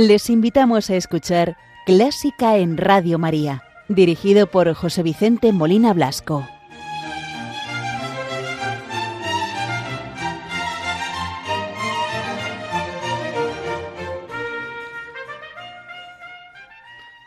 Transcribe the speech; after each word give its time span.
Les 0.00 0.30
invitamos 0.30 0.88
a 0.88 0.96
escuchar 0.96 1.58
Clásica 1.84 2.56
en 2.56 2.78
Radio 2.78 3.18
María, 3.18 3.64
dirigido 3.86 4.46
por 4.46 4.72
José 4.72 5.02
Vicente 5.02 5.52
Molina 5.52 5.92
Blasco. 5.92 6.48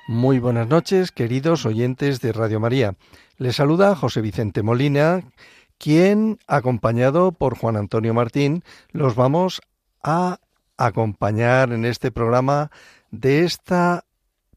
Muy 0.08 0.40
buenas 0.40 0.67
noches, 0.67 1.12
queridos 1.12 1.67
oyentes 1.67 2.22
de 2.22 2.31
Radio 2.31 2.59
María. 2.59 2.95
Les 3.38 3.55
saluda 3.55 3.95
José 3.95 4.22
Vicente 4.22 4.64
Molina, 4.64 5.22
quien, 5.78 6.40
acompañado 6.48 7.34
por 7.34 7.55
Juan 7.55 7.78
Antonio 7.78 8.16
Martín, 8.16 8.64
los 8.92 9.14
vamos 9.14 9.62
a 10.02 10.40
acompañar 10.86 11.72
en 11.72 11.86
este 11.86 12.12
programa 12.12 12.72
de 13.12 13.44
esta 13.44 14.05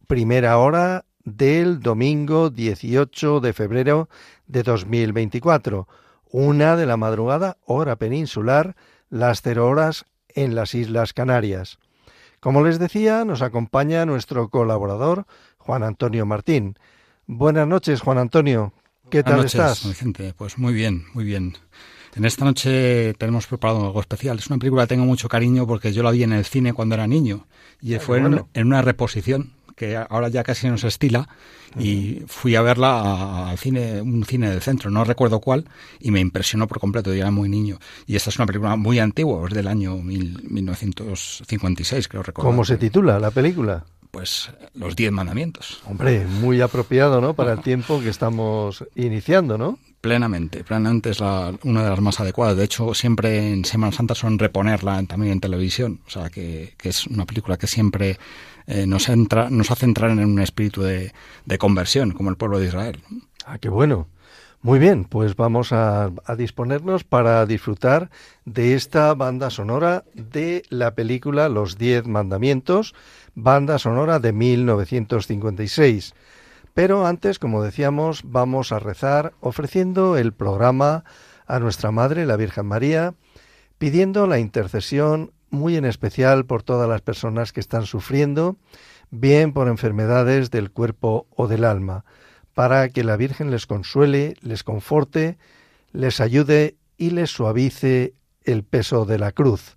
primera 0.06 0.58
hora 0.58 1.04
del 1.24 1.80
domingo 1.80 2.50
18 2.50 3.40
de 3.40 3.52
febrero 3.52 4.08
de 4.46 4.62
2024, 4.62 5.88
una 6.30 6.76
de 6.76 6.86
la 6.86 6.96
madrugada, 6.96 7.56
hora 7.66 7.96
peninsular, 7.96 8.76
las 9.10 9.42
cero 9.42 9.68
horas 9.68 10.06
en 10.28 10.54
las 10.54 10.74
Islas 10.74 11.12
Canarias. 11.12 11.78
Como 12.40 12.62
les 12.62 12.78
decía, 12.78 13.24
nos 13.24 13.42
acompaña 13.42 14.06
nuestro 14.06 14.48
colaborador, 14.50 15.26
Juan 15.58 15.82
Antonio 15.82 16.26
Martín. 16.26 16.78
Buenas 17.26 17.66
noches, 17.66 18.00
Juan 18.00 18.18
Antonio. 18.18 18.72
¿Qué 19.10 19.22
tal 19.22 19.44
estás? 19.44 19.86
Vicente. 19.86 20.34
Pues 20.36 20.58
muy 20.58 20.74
bien, 20.74 21.06
muy 21.14 21.24
bien. 21.24 21.54
En 22.16 22.24
esta 22.24 22.46
noche 22.46 23.12
tenemos 23.14 23.46
preparado 23.46 23.84
algo 23.84 24.00
especial. 24.00 24.38
Es 24.38 24.46
una 24.46 24.58
película 24.58 24.84
que 24.84 24.88
tengo 24.88 25.04
mucho 25.04 25.28
cariño 25.28 25.66
porque 25.66 25.92
yo 25.92 26.02
la 26.02 26.10
vi 26.10 26.22
en 26.22 26.32
el 26.32 26.46
cine 26.46 26.72
cuando 26.72 26.94
era 26.94 27.06
niño 27.06 27.46
y 27.82 27.98
fue 27.98 28.18
en, 28.18 28.66
una 28.66 28.80
reposición 28.80 29.52
que 29.76 29.96
ahora 29.96 30.30
ya 30.30 30.42
casi 30.42 30.66
no 30.66 30.78
se 30.78 30.88
estila 30.88 31.28
y 31.78 32.22
fui 32.26 32.56
a 32.56 32.62
verla 32.62 33.50
al 33.50 33.58
cine, 33.58 34.00
un 34.00 34.24
cine 34.24 34.48
del 34.48 34.62
centro, 34.62 34.90
no 34.90 35.04
recuerdo 35.04 35.40
cuál, 35.40 35.68
y 36.00 36.10
me 36.10 36.20
impresionó 36.20 36.66
por 36.66 36.80
completo, 36.80 37.12
yo 37.12 37.20
era 37.20 37.30
muy 37.30 37.50
niño. 37.50 37.78
Y 38.06 38.16
esta 38.16 38.30
es 38.30 38.38
una 38.38 38.46
película 38.46 38.76
muy 38.76 38.98
antigua, 38.98 39.46
es 39.46 39.52
del 39.52 39.68
año 39.68 39.98
1956, 39.98 42.08
creo 42.08 42.22
recordar. 42.22 42.50
¿Cómo 42.50 42.64
se 42.64 42.78
titula 42.78 43.20
la 43.20 43.30
película? 43.30 43.84
pues 44.10 44.50
los 44.72 44.96
diez 44.96 45.12
mandamientos. 45.12 45.82
Hombre, 45.84 46.24
muy 46.24 46.62
apropiado, 46.62 47.20
¿no? 47.20 47.34
Para 47.34 47.52
el 47.52 47.60
tiempo 47.60 48.00
que 48.00 48.08
estamos 48.08 48.82
iniciando, 48.94 49.58
¿no? 49.58 49.78
Plenamente, 50.00 50.62
plenamente 50.62 51.10
es 51.10 51.20
la, 51.20 51.52
una 51.64 51.82
de 51.82 51.90
las 51.90 52.00
más 52.00 52.20
adecuadas. 52.20 52.56
De 52.56 52.64
hecho, 52.64 52.94
siempre 52.94 53.52
en 53.52 53.64
Semana 53.64 53.92
Santa 53.92 54.14
son 54.14 54.38
reponerla 54.38 55.02
también 55.04 55.32
en 55.32 55.40
televisión. 55.40 56.00
O 56.06 56.10
sea, 56.10 56.30
que, 56.30 56.74
es 56.82 57.06
una 57.06 57.26
película 57.26 57.56
que 57.56 57.66
siempre 57.66 58.18
eh, 58.66 58.86
nos, 58.86 59.08
entra, 59.08 59.50
nos 59.50 59.70
hace 59.70 59.86
entrar 59.86 60.10
en 60.10 60.24
un 60.24 60.40
espíritu 60.40 60.82
de, 60.82 61.12
de 61.44 61.58
conversión, 61.58 62.12
como 62.12 62.30
el 62.30 62.36
pueblo 62.36 62.58
de 62.58 62.66
Israel. 62.66 63.00
Ah, 63.46 63.58
qué 63.58 63.68
bueno. 63.68 64.06
Muy 64.66 64.80
bien, 64.80 65.04
pues 65.04 65.36
vamos 65.36 65.72
a, 65.72 66.10
disponernos 66.36 67.04
para 67.04 67.46
disfrutar 67.46 68.10
de 68.44 68.74
esta 68.74 69.14
banda 69.14 69.48
sonora 69.48 70.02
de 70.14 70.64
la 70.70 70.96
película 70.96 71.48
Los 71.48 71.78
Diez 71.78 72.08
Mandamientos, 72.08 72.92
banda 73.36 73.78
sonora 73.78 74.18
de 74.18 74.32
1956. 74.32 76.14
Pero 76.76 77.06
antes, 77.06 77.38
como 77.38 77.62
decíamos, 77.62 78.20
vamos 78.22 78.70
a 78.70 78.78
rezar 78.78 79.32
ofreciendo 79.40 80.18
el 80.18 80.34
programa 80.34 81.04
a 81.46 81.58
nuestra 81.58 81.90
Madre, 81.90 82.26
la 82.26 82.36
Virgen 82.36 82.66
María, 82.66 83.14
pidiendo 83.78 84.26
la 84.26 84.40
intercesión 84.40 85.32
muy 85.48 85.78
en 85.78 85.86
especial 85.86 86.44
por 86.44 86.62
todas 86.62 86.86
las 86.86 87.00
personas 87.00 87.54
que 87.54 87.60
están 87.60 87.86
sufriendo, 87.86 88.58
bien 89.10 89.54
por 89.54 89.68
enfermedades 89.68 90.50
del 90.50 90.70
cuerpo 90.70 91.26
o 91.34 91.48
del 91.48 91.64
alma 91.64 92.04
para 92.52 92.90
que 92.90 93.04
la 93.04 93.16
Virgen 93.16 93.50
les 93.50 93.66
consuele, 93.66 94.36
les 94.42 94.62
conforte, 94.62 95.38
les 95.92 96.20
ayude 96.20 96.76
y 96.98 97.08
les 97.08 97.30
suavice 97.30 98.12
el 98.44 98.64
peso 98.64 99.06
de 99.06 99.18
la 99.18 99.32
cruz. 99.32 99.76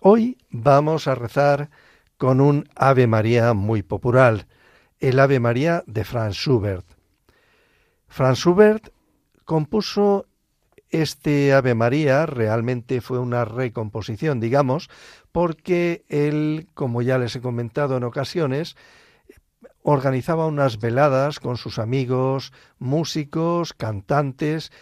Hoy 0.00 0.38
vamos 0.50 1.06
a 1.06 1.14
rezar 1.14 1.70
con 2.16 2.40
un 2.40 2.68
Ave 2.74 3.06
María 3.06 3.54
muy 3.54 3.84
popular, 3.84 4.48
el 5.00 5.18
Ave 5.18 5.40
María 5.40 5.82
de 5.86 6.04
Franz 6.04 6.36
Schubert. 6.36 6.86
Franz 8.08 8.38
Schubert 8.38 8.90
compuso 9.44 10.26
este 10.90 11.52
Ave 11.52 11.74
María, 11.74 12.26
realmente 12.26 13.00
fue 13.00 13.18
una 13.18 13.44
recomposición, 13.44 14.40
digamos, 14.40 14.88
porque 15.32 16.04
él, 16.08 16.68
como 16.74 17.02
ya 17.02 17.18
les 17.18 17.36
he 17.36 17.40
comentado 17.40 17.96
en 17.96 18.04
ocasiones, 18.04 18.76
organizaba 19.82 20.46
unas 20.46 20.80
veladas 20.80 21.40
con 21.40 21.56
sus 21.56 21.78
amigos, 21.78 22.52
músicos, 22.78 23.72
cantantes, 23.72 24.72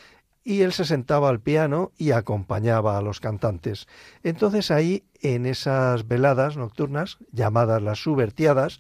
y 0.45 0.61
él 0.61 0.73
se 0.73 0.85
sentaba 0.85 1.31
al 1.31 1.41
piano 1.41 1.93
y 1.97 2.11
acompañaba 2.13 2.99
a 2.99 3.03
los 3.03 3.19
cantantes. 3.19 3.87
Entonces 4.23 4.71
ahí, 4.71 5.05
en 5.21 5.47
esas 5.47 6.07
veladas 6.07 6.57
nocturnas, 6.57 7.19
llamadas 7.33 7.83
las 7.83 7.99
subvertiadas, 7.99 8.79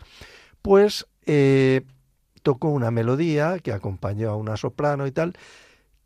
pues 0.64 1.06
eh, 1.26 1.82
tocó 2.42 2.68
una 2.68 2.90
melodía 2.90 3.58
que 3.58 3.70
acompañó 3.70 4.30
a 4.30 4.36
una 4.36 4.56
soprano 4.56 5.06
y 5.06 5.12
tal, 5.12 5.36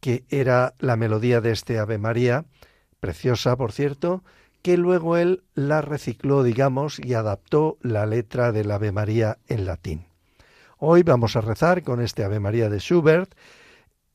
que 0.01 0.25
era 0.31 0.75
la 0.81 0.97
melodía 0.97 1.41
de 1.41 1.53
este 1.53 1.79
Ave 1.79 1.97
María, 1.97 2.45
preciosa, 2.99 3.55
por 3.55 3.71
cierto, 3.71 4.25
que 4.63 4.77
luego 4.77 5.17
él 5.17 5.45
la 5.55 5.81
recicló, 5.81 6.43
digamos, 6.43 6.99
y 6.99 7.15
adaptó 7.15 7.79
la 7.83 8.05
letra 8.05 8.51
del 8.51 8.73
Ave 8.73 8.91
María 8.91 9.39
en 9.47 9.65
latín. 9.65 10.07
Hoy 10.77 11.05
vamos 11.05 11.37
a 11.37 11.41
rezar 11.41 11.85
con 11.85 12.01
este 12.01 12.25
Ave 12.25 12.41
María 12.41 12.69
de 12.69 12.81
Schubert 12.81 13.33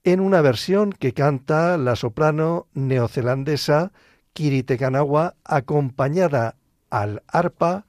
en 0.03 0.19
una 0.19 0.41
versión 0.41 0.91
que 0.91 1.13
canta 1.13 1.77
la 1.77 1.95
soprano 1.95 2.67
neozelandesa 2.73 3.93
Kirite 4.33 4.77
Kanawa 4.77 5.35
acompañada 5.45 6.57
al 6.89 7.23
arpa 7.27 7.85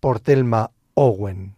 por 0.00 0.20
Thelma 0.20 0.70
Owen. 0.94 1.57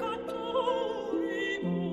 cantori. 0.00 1.91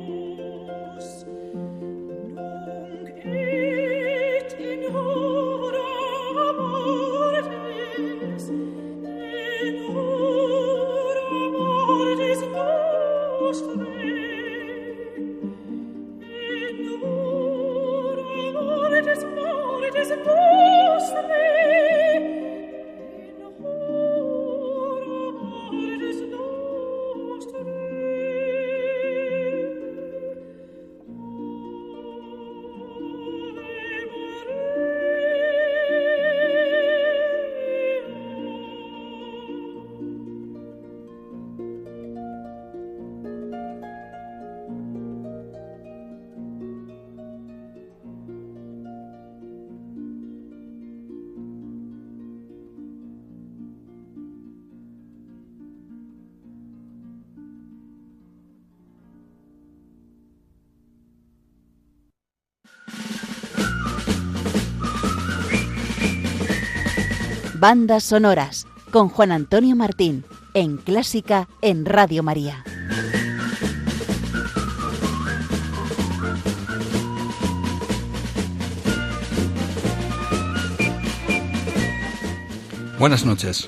Bandas 67.59 68.05
sonoras 68.05 68.67
con 68.89 69.09
Juan 69.09 69.33
Antonio 69.33 69.75
Martín 69.75 70.23
en 70.53 70.77
Clásica 70.77 71.49
en 71.61 71.83
Radio 71.83 72.23
María. 72.23 72.63
Buenas 82.97 83.25
noches. 83.25 83.67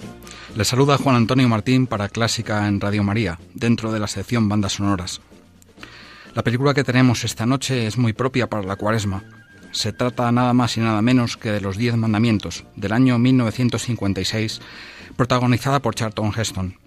Les 0.55 0.69
saluda 0.69 0.97
Juan 0.97 1.17
Antonio 1.17 1.49
Martín 1.49 1.85
para 1.85 2.07
Clásica 2.07 2.69
en 2.69 2.79
Radio 2.79 3.03
María, 3.03 3.39
dentro 3.53 3.91
de 3.91 3.99
la 3.99 4.07
sección 4.07 4.47
Bandas 4.47 4.71
Sonoras. 4.71 5.19
La 6.33 6.43
película 6.43 6.73
que 6.73 6.85
tenemos 6.85 7.25
esta 7.25 7.45
noche 7.45 7.87
es 7.87 7.97
muy 7.97 8.13
propia 8.13 8.47
para 8.47 8.63
la 8.63 8.77
cuaresma, 8.77 9.25
se 9.71 9.93
trata 9.93 10.31
nada 10.31 10.53
más 10.53 10.77
y 10.77 10.81
nada 10.81 11.01
menos 11.01 11.37
que 11.37 11.51
de 11.51 11.61
Los 11.61 11.77
Diez 11.77 11.95
Mandamientos, 11.95 12.65
del 12.75 12.91
año 12.91 13.17
1956, 13.17 14.61
protagonizada 15.15 15.81
por 15.81 15.95
Charlton 15.95 16.31
Heston. 16.35 16.77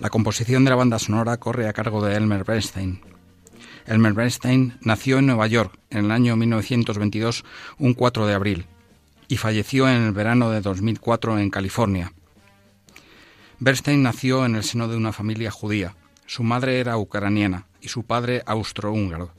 La 0.00 0.10
composición 0.10 0.64
de 0.64 0.70
la 0.70 0.76
banda 0.76 0.98
sonora 0.98 1.36
corre 1.36 1.68
a 1.68 1.72
cargo 1.72 2.04
de 2.04 2.16
Elmer 2.16 2.44
Bernstein. 2.44 3.00
Elmer 3.86 4.14
Bernstein 4.14 4.78
nació 4.80 5.18
en 5.18 5.26
Nueva 5.26 5.46
York 5.46 5.78
en 5.90 6.06
el 6.06 6.10
año 6.10 6.36
1922, 6.36 7.44
un 7.78 7.94
4 7.94 8.26
de 8.26 8.34
abril, 8.34 8.66
y 9.28 9.36
falleció 9.36 9.88
en 9.88 10.02
el 10.02 10.12
verano 10.12 10.50
de 10.50 10.60
2004 10.60 11.38
en 11.38 11.50
California. 11.50 12.12
Bernstein 13.58 14.02
nació 14.02 14.46
en 14.46 14.54
el 14.54 14.64
seno 14.64 14.88
de 14.88 14.96
una 14.96 15.12
familia 15.12 15.50
judía. 15.50 15.94
Su 16.24 16.44
madre 16.44 16.80
era 16.80 16.96
ucraniana 16.96 17.66
y 17.82 17.88
su 17.88 18.04
padre 18.04 18.42
austrohúngaro. 18.46 19.32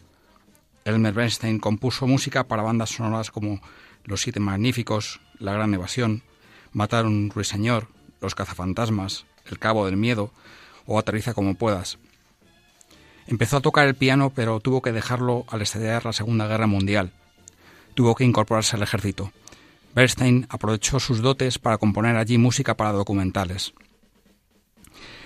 Elmer 0.86 1.14
Bernstein 1.14 1.60
compuso 1.60 2.08
música 2.08 2.48
para 2.48 2.64
bandas 2.64 2.90
sonoras 2.90 3.32
como 3.32 3.62
Los 4.04 4.22
Siete 4.22 4.40
Magníficos, 4.40 5.22
La 5.38 5.54
Gran 5.54 5.74
Evasión, 5.74 6.24
Matar 6.72 7.06
un 7.06 7.30
Ruiseñor, 7.30 7.88
Los 8.20 8.36
Cazafantasmas, 8.36 9.26
El 9.46 9.60
Cabo 9.60 9.86
del 9.86 9.98
Miedo 9.98 10.32
o 10.86 10.98
Aterriza 10.98 11.34
como 11.34 11.56
puedas. 11.56 12.00
Empezó 13.28 13.58
a 13.58 13.62
tocar 13.62 13.88
el 13.88 13.96
piano, 13.96 14.32
pero 14.34 14.60
tuvo 14.60 14.82
que 14.82 14.92
dejarlo 14.92 15.46
al 15.48 15.62
estallar 15.62 16.06
la 16.06 16.14
Segunda 16.14 16.48
Guerra 16.48 16.68
Mundial. 16.68 17.12
Tuvo 17.94 18.16
que 18.16 18.24
incorporarse 18.24 18.76
al 18.76 18.84
ejército. 18.84 19.32
Bernstein 19.94 20.48
aprovechó 20.50 21.00
sus 21.00 21.22
dotes 21.22 21.60
para 21.60 21.78
componer 21.78 22.16
allí 22.16 22.38
música 22.38 22.76
para 22.76 22.92
documentales. 22.92 23.74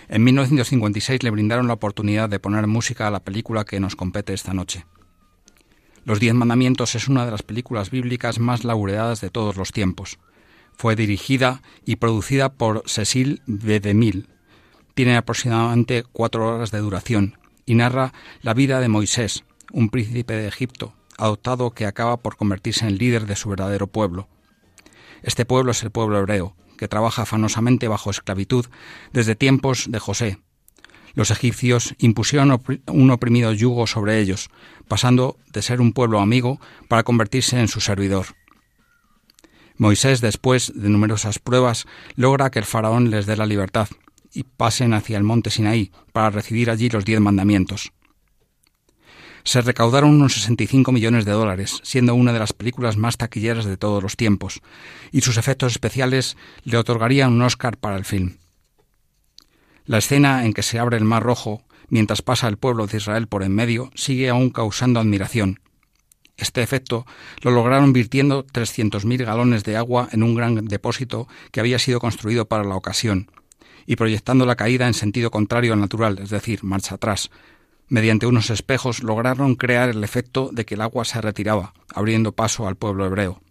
En 0.08 0.24
1956 0.24 1.24
le 1.24 1.30
brindaron 1.32 1.68
la 1.68 1.74
oportunidad 1.74 2.30
de 2.30 2.40
poner 2.40 2.68
música 2.68 3.08
a 3.08 3.12
la 3.12 3.22
película 3.22 3.66
que 3.66 3.80
nos 3.80 3.96
compete 3.96 4.34
esta 4.34 4.54
noche. 4.54 4.86
Los 6.06 6.20
Diez 6.20 6.36
Mandamientos 6.36 6.94
es 6.94 7.08
una 7.08 7.26
de 7.26 7.32
las 7.32 7.42
películas 7.42 7.90
bíblicas 7.90 8.38
más 8.38 8.64
laureadas 8.64 9.22
de 9.22 9.32
todos 9.32 9.56
los 9.56 9.72
tiempos. 9.72 10.20
Fue 10.78 10.96
dirigida 10.96 11.64
y 11.84 11.96
producida 11.96 12.54
por 12.54 12.84
Cecil 12.86 13.42
B. 13.48 13.80
DeMille. 13.80 14.28
Tiene 14.94 15.18
aproximadamente 15.18 16.04
cuatro 16.04 16.48
horas 16.48 16.70
de 16.70 16.78
duración 16.78 17.40
y 17.66 17.74
narra 17.74 18.14
la 18.44 18.54
vida 18.54 18.80
de 18.82 18.88
Moisés, 18.88 19.46
un 19.72 19.90
príncipe 19.90 20.36
de 20.36 20.48
Egipto, 20.48 20.94
adoptado 21.18 21.72
que 21.72 21.88
acaba 21.88 22.18
por 22.18 22.38
convertirse 22.38 22.88
en 22.88 23.00
líder 23.00 23.26
de 23.26 23.36
su 23.36 23.50
verdadero 23.50 23.88
pueblo. 23.88 24.30
Este 25.24 25.44
pueblo 25.44 25.72
es 25.72 25.82
el 25.82 25.90
pueblo 25.90 26.20
hebreo, 26.20 26.56
que 26.78 26.88
trabaja 26.88 27.24
afanosamente 27.24 27.88
bajo 27.88 28.12
esclavitud 28.12 28.68
desde 29.12 29.36
tiempos 29.36 29.86
de 29.90 29.98
José, 29.98 30.38
los 31.16 31.32
egipcios 31.32 31.96
impusieron 31.98 32.62
un 32.88 33.12
oprimido 33.12 33.52
yugo 33.54 33.88
sobre 33.88 34.20
ellos, 34.20 34.50
pasando 34.88 35.38
de 35.52 35.62
ser 35.62 35.82
un 35.82 35.94
pueblo 35.94 36.20
amigo 36.20 36.60
para 36.88 37.04
convertirse 37.04 37.60
en 37.60 37.68
su 37.68 37.80
servidor. 37.82 38.28
Moisés, 39.78 40.22
después 40.22 40.72
de 40.76 40.90
numerosas 40.90 41.40
pruebas, 41.40 41.86
logra 42.16 42.50
que 42.50 42.60
el 42.60 42.66
faraón 42.66 43.10
les 43.10 43.26
dé 43.26 43.36
la 43.36 43.46
libertad 43.46 43.90
y 44.34 44.44
pasen 44.44 44.94
hacia 44.94 45.18
el 45.18 45.24
monte 45.24 45.50
Sinaí 45.50 45.92
para 46.14 46.30
recibir 46.30 46.70
allí 46.70 46.90
los 46.90 47.06
diez 47.06 47.20
mandamientos. 47.20 47.92
Se 49.44 49.62
recaudaron 49.62 50.10
unos 50.10 50.34
65 50.34 50.92
millones 50.92 51.24
de 51.24 51.32
dólares, 51.32 51.80
siendo 51.84 52.16
una 52.16 52.34
de 52.34 52.40
las 52.40 52.52
películas 52.52 52.98
más 52.98 53.18
taquilleras 53.18 53.66
de 53.66 53.78
todos 53.78 54.02
los 54.02 54.18
tiempos, 54.18 54.62
y 55.12 55.22
sus 55.22 55.38
efectos 55.38 55.74
especiales 55.74 56.36
le 56.64 56.78
otorgarían 56.78 57.32
un 57.32 57.44
Oscar 57.44 57.78
para 57.78 57.96
el 57.96 58.06
film. 58.06 58.38
La 59.86 60.00
escena 60.00 60.46
en 60.46 60.54
que 60.54 60.64
se 60.64 60.80
abre 60.80 60.98
el 60.98 61.04
Mar 61.04 61.22
Rojo 61.22 61.62
mientras 61.90 62.24
pasa 62.24 62.48
el 62.48 62.58
pueblo 62.58 62.88
de 62.88 62.98
Israel 62.98 63.28
por 63.28 63.44
en 63.44 63.54
medio 63.54 63.92
sigue 63.94 64.30
aún 64.30 64.50
causando 64.50 65.00
admiración. 65.00 65.60
Este 66.38 66.64
efecto 66.64 67.06
lo 67.42 67.52
lograron 67.52 67.94
virtiendo 67.94 68.46
300.000 68.46 69.24
galones 69.24 69.64
de 69.64 69.78
agua 69.78 70.10
en 70.12 70.24
un 70.24 70.36
gran 70.36 70.66
depósito 70.66 71.28
que 71.52 71.60
había 71.60 71.80
sido 71.80 72.00
construido 72.00 72.48
para 72.48 72.64
la 72.64 72.76
ocasión, 72.76 73.32
y 73.86 73.96
proyectando 73.96 74.46
la 74.46 74.56
caída 74.56 74.88
en 74.88 74.94
sentido 74.94 75.32
contrario 75.32 75.74
al 75.74 75.80
natural, 75.80 76.20
es 76.20 76.32
decir, 76.32 76.64
marcha 76.64 76.96
atrás. 76.96 77.30
Mediante 77.88 78.26
unos 78.26 78.50
espejos 78.50 79.04
lograron 79.04 79.56
crear 79.56 79.90
el 79.90 80.04
efecto 80.04 80.50
de 80.52 80.66
que 80.66 80.74
el 80.74 80.82
agua 80.82 81.06
se 81.06 81.22
retiraba, 81.22 81.74
abriendo 81.94 82.34
paso 82.34 82.68
al 82.68 82.76
pueblo 82.76 83.06
hebreo. 83.06 83.42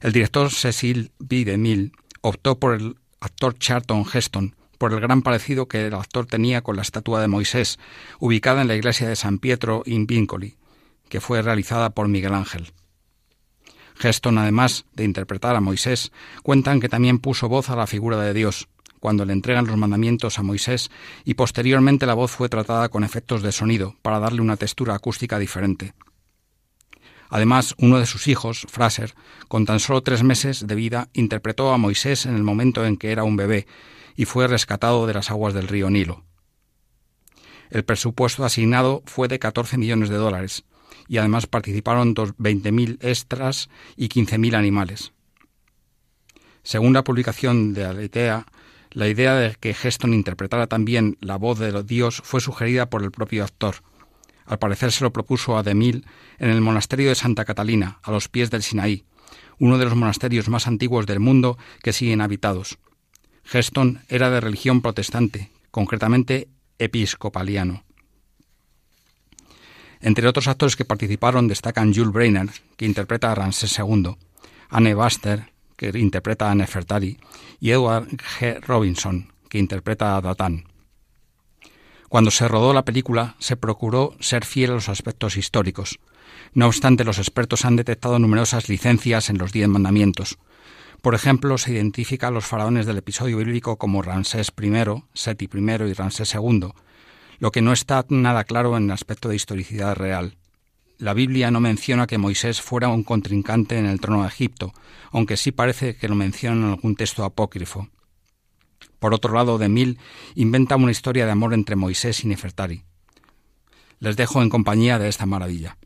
El 0.00 0.12
director 0.12 0.50
Cecil 0.50 1.12
B. 1.18 1.44
DeMille 1.44 1.92
optó 2.20 2.58
por 2.58 2.74
el 2.74 2.96
actor 3.26 3.58
Charlton 3.58 4.04
Heston, 4.10 4.54
por 4.78 4.92
el 4.92 5.00
gran 5.00 5.22
parecido 5.22 5.66
que 5.68 5.86
el 5.86 5.94
actor 5.94 6.26
tenía 6.26 6.62
con 6.62 6.76
la 6.76 6.82
estatua 6.82 7.20
de 7.20 7.28
Moisés, 7.28 7.78
ubicada 8.18 8.62
en 8.62 8.68
la 8.68 8.76
iglesia 8.76 9.08
de 9.08 9.16
San 9.16 9.38
Pietro 9.38 9.82
in 9.84 10.06
Vincoli, 10.06 10.56
que 11.08 11.20
fue 11.20 11.42
realizada 11.42 11.90
por 11.90 12.08
Miguel 12.08 12.34
Ángel. 12.34 12.72
Heston, 14.00 14.38
además 14.38 14.84
de 14.94 15.04
interpretar 15.04 15.56
a 15.56 15.60
Moisés, 15.60 16.12
cuentan 16.42 16.80
que 16.80 16.88
también 16.88 17.18
puso 17.18 17.48
voz 17.48 17.70
a 17.70 17.76
la 17.76 17.86
figura 17.86 18.18
de 18.18 18.34
Dios, 18.34 18.68
cuando 19.00 19.24
le 19.24 19.32
entregan 19.32 19.66
los 19.66 19.76
mandamientos 19.76 20.38
a 20.38 20.42
Moisés, 20.42 20.90
y 21.24 21.34
posteriormente 21.34 22.06
la 22.06 22.14
voz 22.14 22.30
fue 22.30 22.48
tratada 22.48 22.88
con 22.88 23.04
efectos 23.04 23.42
de 23.42 23.52
sonido, 23.52 23.96
para 24.02 24.20
darle 24.20 24.40
una 24.40 24.56
textura 24.56 24.94
acústica 24.94 25.38
diferente. 25.38 25.94
Además, 27.28 27.74
uno 27.78 27.98
de 27.98 28.06
sus 28.06 28.28
hijos, 28.28 28.66
Fraser, 28.68 29.14
con 29.48 29.66
tan 29.66 29.80
solo 29.80 30.02
tres 30.02 30.22
meses 30.22 30.66
de 30.66 30.74
vida, 30.74 31.08
interpretó 31.12 31.72
a 31.72 31.78
Moisés 31.78 32.26
en 32.26 32.34
el 32.34 32.42
momento 32.42 32.84
en 32.84 32.96
que 32.96 33.12
era 33.12 33.24
un 33.24 33.36
bebé 33.36 33.66
y 34.14 34.24
fue 34.24 34.46
rescatado 34.46 35.06
de 35.06 35.14
las 35.14 35.30
aguas 35.30 35.54
del 35.54 35.68
río 35.68 35.90
Nilo. 35.90 36.24
El 37.70 37.84
presupuesto 37.84 38.44
asignado 38.44 39.02
fue 39.06 39.28
de 39.28 39.38
14 39.38 39.76
millones 39.76 40.08
de 40.08 40.16
dólares 40.16 40.64
y 41.08 41.18
además 41.18 41.46
participaron 41.46 42.14
20.000 42.14 42.98
extras 43.00 43.68
y 43.96 44.08
15.000 44.08 44.54
animales. 44.54 45.12
Según 46.62 46.92
la 46.94 47.04
publicación 47.04 47.74
de 47.74 47.84
Aletea, 47.84 48.46
la 48.90 49.08
idea 49.08 49.34
de 49.34 49.54
que 49.60 49.70
Heston 49.70 50.14
interpretara 50.14 50.66
también 50.66 51.16
la 51.20 51.36
voz 51.36 51.58
de 51.58 51.82
Dios 51.82 52.22
fue 52.24 52.40
sugerida 52.40 52.88
por 52.88 53.02
el 53.02 53.10
propio 53.10 53.44
actor, 53.44 53.76
al 54.46 54.58
parecer 54.58 54.92
se 54.92 55.04
lo 55.04 55.12
propuso 55.12 55.56
a 55.56 55.62
Demil 55.62 56.06
en 56.38 56.50
el 56.50 56.60
monasterio 56.60 57.08
de 57.08 57.14
Santa 57.14 57.44
Catalina, 57.44 57.98
a 58.02 58.10
los 58.10 58.28
pies 58.28 58.50
del 58.50 58.62
Sinaí, 58.62 59.04
uno 59.58 59.78
de 59.78 59.84
los 59.84 59.94
monasterios 59.94 60.48
más 60.48 60.66
antiguos 60.66 61.06
del 61.06 61.20
mundo 61.20 61.58
que 61.82 61.92
siguen 61.92 62.20
habitados. 62.20 62.78
Geston 63.44 64.00
era 64.08 64.30
de 64.30 64.40
religión 64.40 64.82
protestante, 64.82 65.50
concretamente 65.70 66.48
episcopaliano. 66.78 67.84
Entre 70.00 70.28
otros 70.28 70.46
actores 70.48 70.76
que 70.76 70.84
participaron 70.84 71.48
destacan 71.48 71.94
Jules 71.94 72.12
Brainerd, 72.12 72.50
que 72.76 72.86
interpreta 72.86 73.32
a 73.32 73.34
Ramsés 73.34 73.78
II, 73.78 74.16
Anne 74.68 74.94
Buster, 74.94 75.52
que 75.76 75.88
interpreta 75.98 76.50
a 76.50 76.54
Nefertari, 76.54 77.18
y 77.60 77.70
Edward 77.70 78.08
G. 78.08 78.60
Robinson, 78.60 79.32
que 79.48 79.58
interpreta 79.58 80.16
a 80.16 80.20
Datán. 80.20 80.64
Cuando 82.08 82.30
se 82.30 82.48
rodó 82.48 82.72
la 82.72 82.84
película, 82.84 83.36
se 83.38 83.56
procuró 83.56 84.14
ser 84.20 84.44
fiel 84.44 84.70
a 84.70 84.74
los 84.74 84.88
aspectos 84.88 85.36
históricos. 85.36 85.98
No 86.54 86.66
obstante, 86.66 87.04
los 87.04 87.18
expertos 87.18 87.64
han 87.64 87.76
detectado 87.76 88.18
numerosas 88.18 88.68
licencias 88.68 89.28
en 89.28 89.38
los 89.38 89.52
Diez 89.52 89.68
Mandamientos. 89.68 90.38
Por 91.02 91.14
ejemplo, 91.14 91.58
se 91.58 91.72
identifica 91.72 92.28
a 92.28 92.30
los 92.30 92.46
faraones 92.46 92.86
del 92.86 92.98
episodio 92.98 93.38
bíblico 93.38 93.76
como 93.76 94.02
Ramsés 94.02 94.52
I, 94.60 95.02
Seti 95.14 95.48
I 95.52 95.70
y 95.88 95.92
Ramsés 95.92 96.34
II, 96.34 96.68
lo 97.38 97.52
que 97.52 97.62
no 97.62 97.72
está 97.72 98.04
nada 98.08 98.44
claro 98.44 98.76
en 98.76 98.84
el 98.84 98.90
aspecto 98.92 99.28
de 99.28 99.36
historicidad 99.36 99.94
real. 99.94 100.36
La 100.98 101.12
Biblia 101.12 101.50
no 101.50 101.60
menciona 101.60 102.06
que 102.06 102.16
Moisés 102.16 102.62
fuera 102.62 102.88
un 102.88 103.04
contrincante 103.04 103.78
en 103.78 103.84
el 103.84 104.00
trono 104.00 104.22
de 104.22 104.28
Egipto, 104.28 104.72
aunque 105.12 105.36
sí 105.36 105.52
parece 105.52 105.96
que 105.96 106.08
lo 106.08 106.14
menciona 106.14 106.56
en 106.56 106.72
algún 106.72 106.96
texto 106.96 107.22
apócrifo. 107.24 107.88
Por 108.98 109.14
otro 109.14 109.34
lado, 109.34 109.58
Demil 109.58 109.98
inventa 110.34 110.76
una 110.76 110.90
historia 110.90 111.26
de 111.26 111.32
amor 111.32 111.54
entre 111.54 111.76
Moisés 111.76 112.24
y 112.24 112.28
Nefertari. 112.28 112.84
Les 113.98 114.16
dejo 114.16 114.42
en 114.42 114.50
compañía 114.50 114.98
de 114.98 115.08
esta 115.08 115.26
maravilla. 115.26 115.78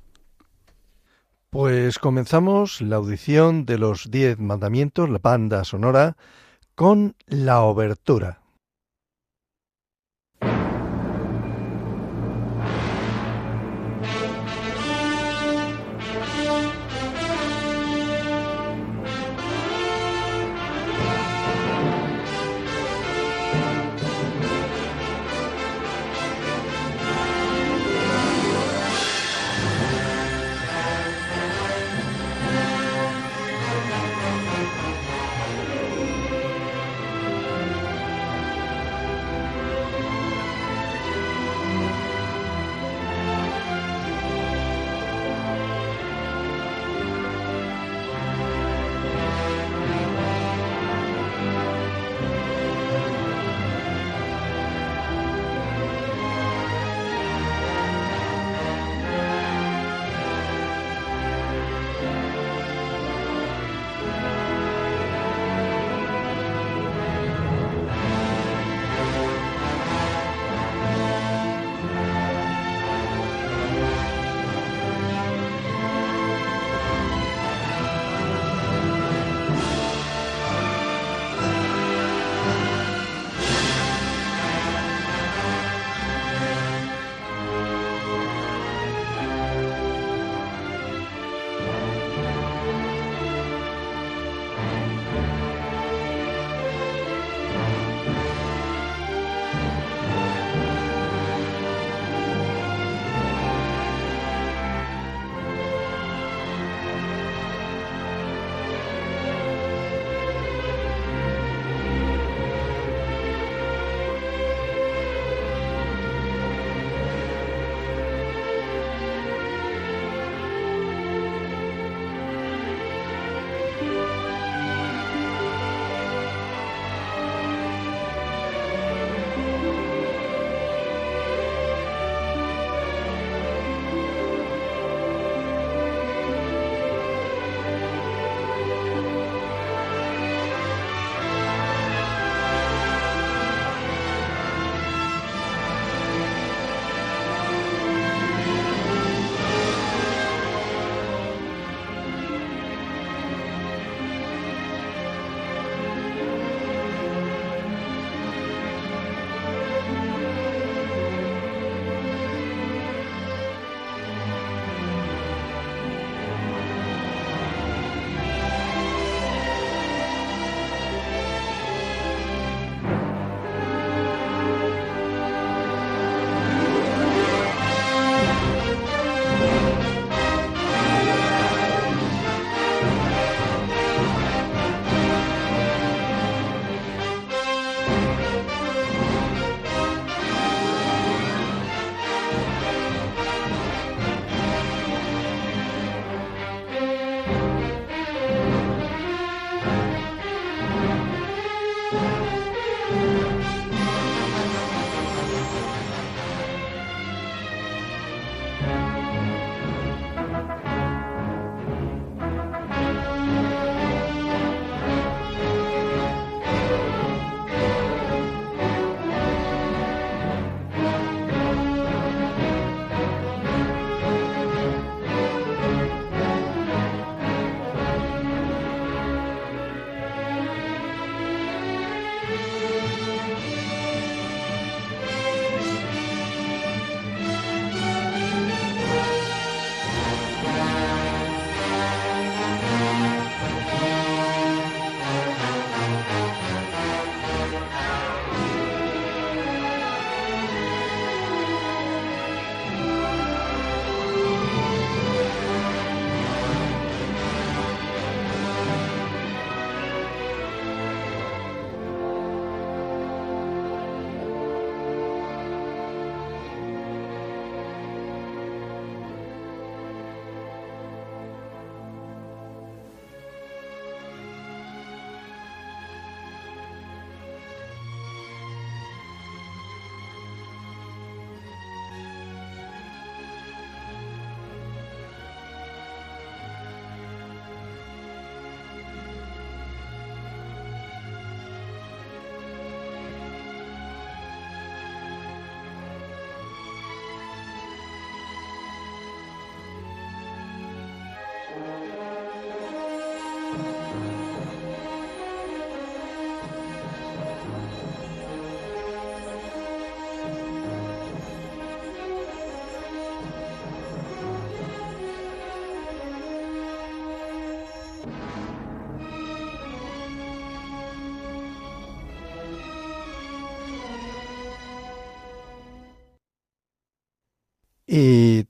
Pues 1.51 1.99
comenzamos 1.99 2.81
la 2.81 2.97
audición 2.97 3.67
de 3.67 3.79
los 3.79 4.11
diez 4.11 4.39
mandamientos, 4.39 5.11
la 5.11 5.19
banda 5.19 5.65
sonora, 5.65 6.17
con 6.77 7.17
la 7.27 7.63
obertura. 7.63 8.40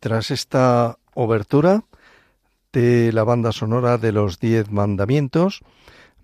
Tras 0.00 0.30
esta 0.30 0.98
obertura 1.14 1.84
de 2.72 3.12
la 3.12 3.24
banda 3.24 3.52
sonora 3.52 3.98
de 3.98 4.12
los 4.12 4.40
Diez 4.40 4.70
Mandamientos, 4.70 5.60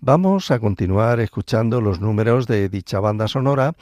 vamos 0.01 0.51
a 0.51 0.59
continuar 0.59 1.19
escuchando 1.19 1.79
los 1.81 2.01
números 2.01 2.47
de 2.47 2.69
dicha 2.69 2.99
banda 2.99 3.27
sonora 3.27 3.75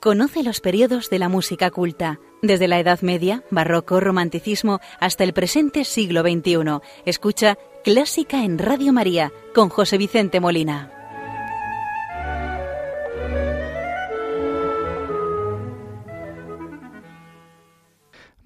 Conoce 0.00 0.44
los 0.44 0.60
periodos 0.60 1.10
de 1.10 1.18
la 1.18 1.28
música 1.28 1.72
culta, 1.72 2.20
desde 2.40 2.68
la 2.68 2.78
Edad 2.78 3.00
Media, 3.02 3.42
Barroco, 3.50 3.98
Romanticismo, 3.98 4.80
hasta 5.00 5.24
el 5.24 5.32
presente 5.32 5.84
siglo 5.84 6.22
XXI. 6.22 6.80
Escucha 7.04 7.58
Clásica 7.82 8.44
en 8.44 8.58
Radio 8.58 8.92
María 8.92 9.32
con 9.54 9.68
José 9.68 9.98
Vicente 9.98 10.38
Molina. 10.38 10.97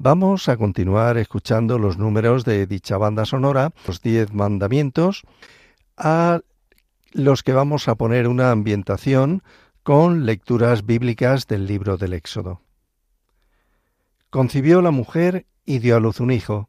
Vamos 0.05 0.49
a 0.49 0.57
continuar 0.57 1.17
escuchando 1.17 1.79
los 1.79 1.97
números 1.97 2.45
de 2.45 2.67
dicha 2.67 2.97
banda 2.97 3.25
sonora, 3.25 3.73
los 3.87 4.01
diez 4.01 4.33
mandamientos, 4.33 5.23
a 5.97 6.41
los 7.13 7.45
que 7.45 7.53
vamos 7.53 7.87
a 7.87 7.95
poner 7.95 8.27
una 8.27 8.51
ambientación 8.51 9.45
con 9.85 10.27
lecturas 10.27 10.85
bíblicas 10.87 11.47
del 11.47 11.69
libro 11.69 11.99
del 11.99 12.15
Éxodo. 12.15 12.63
Concibió 14.29 14.83
la 14.83 14.91
mujer 14.91 15.47
y 15.65 15.79
dio 15.79 15.95
a 15.95 16.01
luz 16.01 16.19
un 16.19 16.33
hijo, 16.33 16.69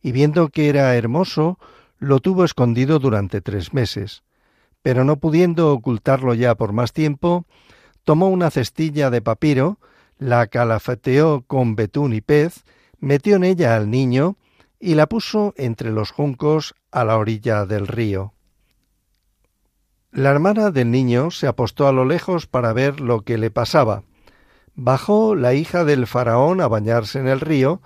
y 0.00 0.12
viendo 0.12 0.48
que 0.48 0.70
era 0.70 0.96
hermoso, 0.96 1.58
lo 1.98 2.20
tuvo 2.20 2.44
escondido 2.44 2.98
durante 2.98 3.42
tres 3.42 3.74
meses. 3.74 4.22
Pero 4.80 5.04
no 5.04 5.16
pudiendo 5.16 5.70
ocultarlo 5.74 6.32
ya 6.32 6.54
por 6.54 6.72
más 6.72 6.94
tiempo, 6.94 7.44
tomó 8.04 8.28
una 8.28 8.50
cestilla 8.50 9.10
de 9.10 9.20
papiro, 9.20 9.78
la 10.20 10.46
calafeteó 10.48 11.42
con 11.46 11.74
betún 11.74 12.12
y 12.12 12.20
pez, 12.20 12.64
metió 13.00 13.36
en 13.36 13.44
ella 13.44 13.74
al 13.74 13.90
niño 13.90 14.36
y 14.78 14.94
la 14.94 15.08
puso 15.08 15.54
entre 15.56 15.90
los 15.90 16.10
juncos 16.12 16.74
a 16.92 17.04
la 17.04 17.16
orilla 17.16 17.64
del 17.64 17.86
río. 17.86 18.34
La 20.12 20.30
hermana 20.30 20.70
del 20.70 20.90
niño 20.90 21.30
se 21.30 21.46
apostó 21.46 21.88
a 21.88 21.92
lo 21.92 22.04
lejos 22.04 22.46
para 22.46 22.72
ver 22.72 23.00
lo 23.00 23.22
que 23.22 23.38
le 23.38 23.50
pasaba. 23.50 24.02
Bajó 24.74 25.34
la 25.34 25.54
hija 25.54 25.84
del 25.84 26.06
faraón 26.06 26.60
a 26.60 26.68
bañarse 26.68 27.18
en 27.18 27.26
el 27.26 27.40
río, 27.40 27.80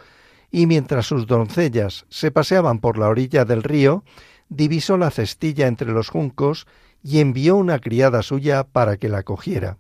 y 0.50 0.66
mientras 0.66 1.06
sus 1.06 1.26
doncellas 1.26 2.04
se 2.08 2.30
paseaban 2.30 2.80
por 2.80 2.98
la 2.98 3.08
orilla 3.08 3.44
del 3.44 3.62
río, 3.62 4.04
divisó 4.48 4.96
la 4.96 5.10
cestilla 5.10 5.66
entre 5.68 5.92
los 5.92 6.08
juncos 6.08 6.66
y 7.02 7.20
envió 7.20 7.56
una 7.56 7.78
criada 7.78 8.22
suya 8.22 8.64
para 8.64 8.96
que 8.96 9.08
la 9.08 9.22
cogiera. 9.22 9.78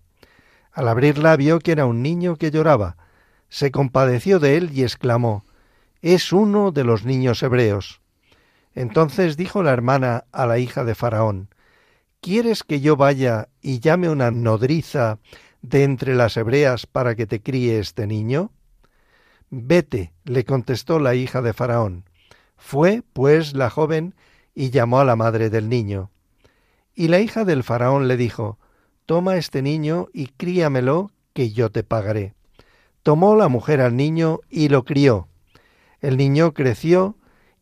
Al 0.74 0.88
abrirla 0.88 1.36
vio 1.36 1.60
que 1.60 1.72
era 1.72 1.86
un 1.86 2.02
niño 2.02 2.36
que 2.36 2.50
lloraba. 2.50 2.96
Se 3.48 3.70
compadeció 3.70 4.40
de 4.40 4.56
él 4.56 4.70
y 4.72 4.82
exclamó 4.82 5.44
Es 6.02 6.32
uno 6.32 6.72
de 6.72 6.82
los 6.82 7.04
niños 7.04 7.42
hebreos. 7.42 8.00
Entonces 8.74 9.36
dijo 9.36 9.62
la 9.62 9.72
hermana 9.72 10.24
a 10.32 10.46
la 10.46 10.58
hija 10.58 10.84
de 10.84 10.96
Faraón 10.96 11.48
¿Quieres 12.20 12.64
que 12.64 12.80
yo 12.80 12.96
vaya 12.96 13.48
y 13.62 13.80
llame 13.80 14.08
una 14.08 14.30
nodriza 14.30 15.18
de 15.62 15.84
entre 15.84 16.14
las 16.14 16.36
hebreas 16.36 16.86
para 16.86 17.14
que 17.14 17.26
te 17.26 17.40
críe 17.40 17.78
este 17.78 18.06
niño? 18.06 18.50
Vete, 19.50 20.12
le 20.24 20.44
contestó 20.44 20.98
la 20.98 21.14
hija 21.14 21.42
de 21.42 21.52
Faraón. 21.52 22.04
Fue, 22.56 23.02
pues, 23.12 23.54
la 23.54 23.70
joven 23.70 24.14
y 24.54 24.70
llamó 24.70 25.00
a 25.00 25.04
la 25.04 25.16
madre 25.16 25.50
del 25.50 25.68
niño. 25.68 26.10
Y 26.94 27.08
la 27.08 27.20
hija 27.20 27.44
del 27.44 27.62
Faraón 27.62 28.08
le 28.08 28.16
dijo, 28.16 28.58
Toma 29.06 29.36
este 29.36 29.60
niño 29.60 30.08
y 30.12 30.28
críamelo, 30.28 31.10
que 31.34 31.50
yo 31.50 31.70
te 31.70 31.82
pagaré. 31.82 32.34
Tomó 33.02 33.36
la 33.36 33.48
mujer 33.48 33.80
al 33.80 33.96
niño 33.96 34.40
y 34.48 34.68
lo 34.68 34.84
crió. 34.84 35.28
El 36.00 36.16
niño 36.16 36.54
creció, 36.54 37.16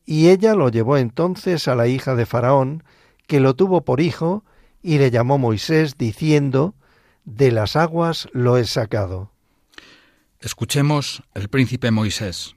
y 0.05 0.29
ella 0.29 0.55
lo 0.55 0.69
llevó 0.69 0.99
entonces 0.99 1.69
a 1.69 1.75
la 1.75 1.89
hija 1.89 2.15
de 2.15 2.27
Faraón, 2.27 2.85
que 3.27 3.41
lo 3.41 3.55
tuvo 3.55 3.85
por 3.85 4.01
hijo, 4.01 4.45
y 4.83 4.99
le 4.99 5.11
llamó 5.11 5.39
Moisés 5.39 5.97
diciendo, 5.97 6.75
De 7.25 7.51
las 7.51 7.77
aguas 7.77 8.29
lo 8.33 8.57
he 8.57 8.65
sacado. 8.65 9.33
Escuchemos 10.41 11.23
el 11.35 11.49
príncipe 11.49 11.91
Moisés. 11.91 12.57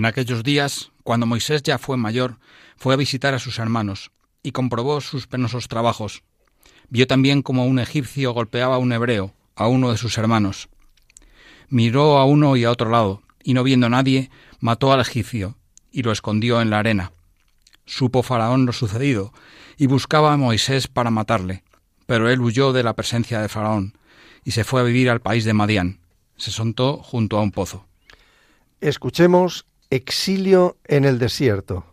En 0.00 0.06
aquellos 0.06 0.42
días, 0.42 0.92
cuando 1.04 1.26
Moisés 1.26 1.62
ya 1.62 1.76
fue 1.76 1.98
mayor, 1.98 2.38
fue 2.78 2.94
a 2.94 2.96
visitar 2.96 3.34
a 3.34 3.38
sus 3.38 3.58
hermanos 3.58 4.12
y 4.42 4.52
comprobó 4.52 5.02
sus 5.02 5.26
penosos 5.26 5.68
trabajos. 5.68 6.22
Vio 6.88 7.06
también 7.06 7.42
como 7.42 7.66
un 7.66 7.78
egipcio 7.78 8.32
golpeaba 8.32 8.76
a 8.76 8.78
un 8.78 8.94
hebreo, 8.94 9.34
a 9.56 9.66
uno 9.66 9.90
de 9.90 9.98
sus 9.98 10.16
hermanos. 10.16 10.70
Miró 11.68 12.16
a 12.16 12.24
uno 12.24 12.56
y 12.56 12.64
a 12.64 12.70
otro 12.70 12.88
lado, 12.88 13.20
y 13.44 13.52
no 13.52 13.62
viendo 13.62 13.88
a 13.88 13.90
nadie, 13.90 14.30
mató 14.58 14.90
al 14.90 15.02
egipcio 15.02 15.58
y 15.92 16.02
lo 16.02 16.12
escondió 16.12 16.62
en 16.62 16.70
la 16.70 16.78
arena. 16.78 17.12
Supo 17.84 18.22
Faraón 18.22 18.64
lo 18.64 18.72
sucedido, 18.72 19.34
y 19.76 19.86
buscaba 19.86 20.32
a 20.32 20.38
Moisés 20.38 20.88
para 20.88 21.10
matarle, 21.10 21.62
pero 22.06 22.30
él 22.30 22.40
huyó 22.40 22.72
de 22.72 22.84
la 22.84 22.96
presencia 22.96 23.42
de 23.42 23.50
Faraón, 23.50 23.98
y 24.44 24.52
se 24.52 24.64
fue 24.64 24.80
a 24.80 24.84
vivir 24.84 25.10
al 25.10 25.20
país 25.20 25.44
de 25.44 25.52
Madián. 25.52 26.00
Se 26.38 26.50
sontó 26.50 27.02
junto 27.02 27.36
a 27.36 27.42
un 27.42 27.50
pozo. 27.50 27.84
Escuchemos 28.80 29.66
Exilio 29.90 30.76
en 30.84 31.04
el 31.04 31.18
desierto. 31.18 31.84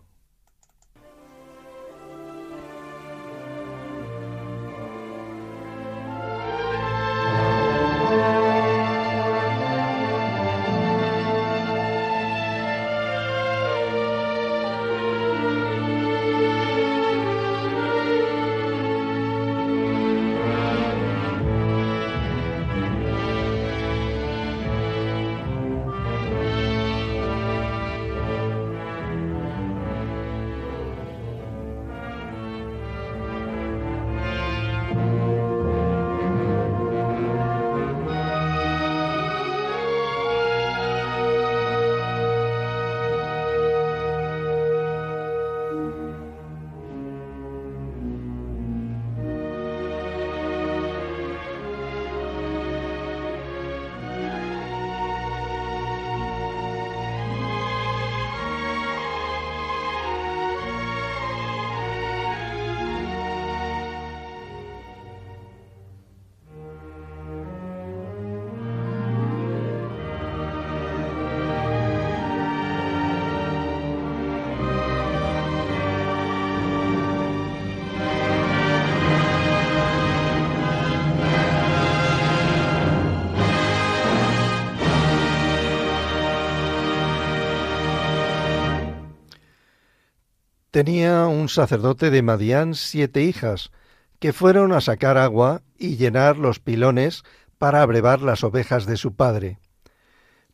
Tenía 90.78 91.26
un 91.26 91.50
sacerdote 91.50 92.12
de 92.12 92.22
Madián 92.22 92.76
siete 92.76 93.24
hijas, 93.24 93.72
que 94.20 94.32
fueron 94.32 94.72
a 94.74 94.80
sacar 94.80 95.18
agua 95.18 95.64
y 95.76 95.96
llenar 95.96 96.38
los 96.38 96.60
pilones 96.60 97.24
para 97.58 97.82
abrevar 97.82 98.22
las 98.22 98.44
ovejas 98.44 98.86
de 98.86 98.96
su 98.96 99.16
padre. 99.16 99.58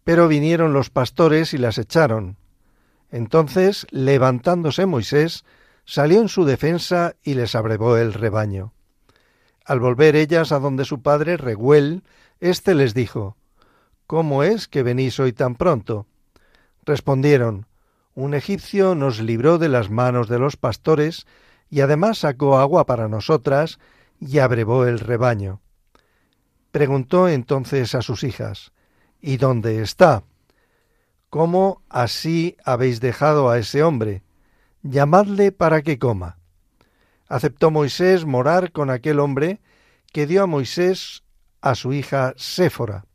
Pero 0.06 0.30
vinieron 0.30 0.72
los 0.72 0.90
pastores 0.90 1.54
y 1.54 1.58
las 1.58 1.78
echaron. 1.78 2.38
Entonces, 3.12 3.86
levantándose 3.92 4.86
Moisés, 4.86 5.44
salió 5.84 6.22
en 6.22 6.30
su 6.30 6.46
defensa 6.46 7.18
y 7.22 7.34
les 7.34 7.54
abrevó 7.54 7.98
el 7.98 8.14
rebaño. 8.14 8.72
Al 9.66 9.82
volver 9.82 10.16
ellas 10.16 10.54
a 10.54 10.60
donde 10.60 10.86
su 10.86 11.02
padre, 11.02 11.36
Reguel, 11.36 12.02
éste 12.40 12.76
les 12.76 12.94
dijo, 12.94 13.36
¿Cómo 14.08 14.44
es 14.44 14.70
que 14.70 14.84
venís 14.84 15.20
hoy 15.20 15.34
tan 15.34 15.56
pronto? 15.56 16.08
Respondieron, 16.86 17.68
un 18.16 18.34
egipcio 18.34 18.96
nos 18.96 19.20
libró 19.20 19.58
de 19.58 19.70
las 19.70 19.90
manos 19.90 20.28
de 20.28 20.40
los 20.40 20.58
pastores 20.58 21.26
y 21.70 21.82
además 21.82 22.20
sacó 22.20 22.60
agua 22.60 22.86
para 22.86 23.08
nosotras 23.08 23.80
y 24.20 24.40
abrevó 24.40 24.86
el 24.86 25.00
rebaño. 25.00 25.62
Preguntó 26.72 27.28
entonces 27.28 27.96
a 27.96 28.02
sus 28.02 28.24
hijas, 28.24 28.72
¿Y 29.22 29.38
dónde 29.38 29.82
está? 29.82 30.24
¿Cómo 31.30 31.82
así 31.90 32.58
habéis 32.66 33.00
dejado 33.00 33.50
a 33.50 33.58
ese 33.58 33.82
hombre? 33.82 34.22
Llamadle 34.82 35.52
para 35.52 35.82
que 35.82 35.98
coma. 35.98 36.38
Aceptó 37.28 37.72
Moisés 37.72 38.26
morar 38.26 38.72
con 38.72 38.90
aquel 38.90 39.20
hombre 39.20 39.62
que 40.12 40.28
dio 40.28 40.44
a 40.44 40.46
Moisés 40.46 41.24
a 41.62 41.74
su 41.74 41.94
hija 41.94 42.34
Séfora. 42.36 43.06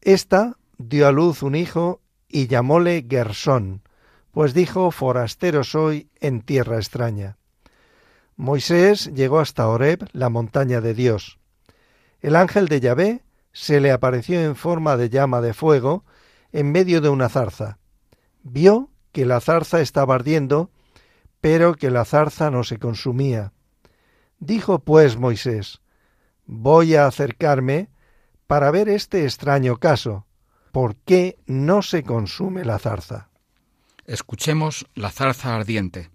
Esta 0.00 0.56
dio 0.78 1.06
a 1.06 1.12
luz 1.12 1.42
un 1.42 1.54
hijo 1.54 2.00
y 2.30 2.46
llamóle 2.46 3.06
Gersón, 3.08 3.82
pues 4.32 4.54
dijo, 4.54 4.90
forastero 4.90 5.64
soy 5.64 6.10
en 6.20 6.42
tierra 6.42 6.76
extraña. 6.76 7.36
Moisés 8.36 9.12
llegó 9.12 9.40
hasta 9.40 9.68
Horeb, 9.68 10.08
la 10.12 10.28
montaña 10.28 10.80
de 10.80 10.94
Dios. 10.94 11.38
El 12.20 12.36
ángel 12.36 12.68
de 12.68 12.80
Yahvé 12.80 13.22
se 13.52 13.80
le 13.80 13.90
apareció 13.90 14.40
en 14.40 14.56
forma 14.56 14.96
de 14.96 15.10
llama 15.10 15.40
de 15.40 15.52
fuego 15.52 16.04
en 16.52 16.72
medio 16.72 17.00
de 17.00 17.08
una 17.08 17.28
zarza. 17.28 17.78
Vio 18.42 18.90
que 19.12 19.26
la 19.26 19.40
zarza 19.40 19.80
estaba 19.80 20.14
ardiendo, 20.14 20.70
pero 21.40 21.74
que 21.74 21.90
la 21.90 22.04
zarza 22.04 22.50
no 22.50 22.64
se 22.64 22.78
consumía. 22.78 23.52
Dijo 24.38 24.78
pues 24.78 25.16
Moisés, 25.16 25.80
Voy 26.46 26.96
a 26.96 27.06
acercarme 27.06 27.90
para 28.46 28.72
ver 28.72 28.88
este 28.88 29.24
extraño 29.24 29.76
caso. 29.76 30.26
¿Por 30.72 30.96
qué 30.96 31.38
no 31.46 31.82
se 31.82 32.02
consume 32.02 32.64
la 32.64 32.78
zarza? 32.78 33.28
Escuchemos 34.06 34.86
la 34.94 35.10
zarza 35.10 35.54
ardiente. 35.56 36.10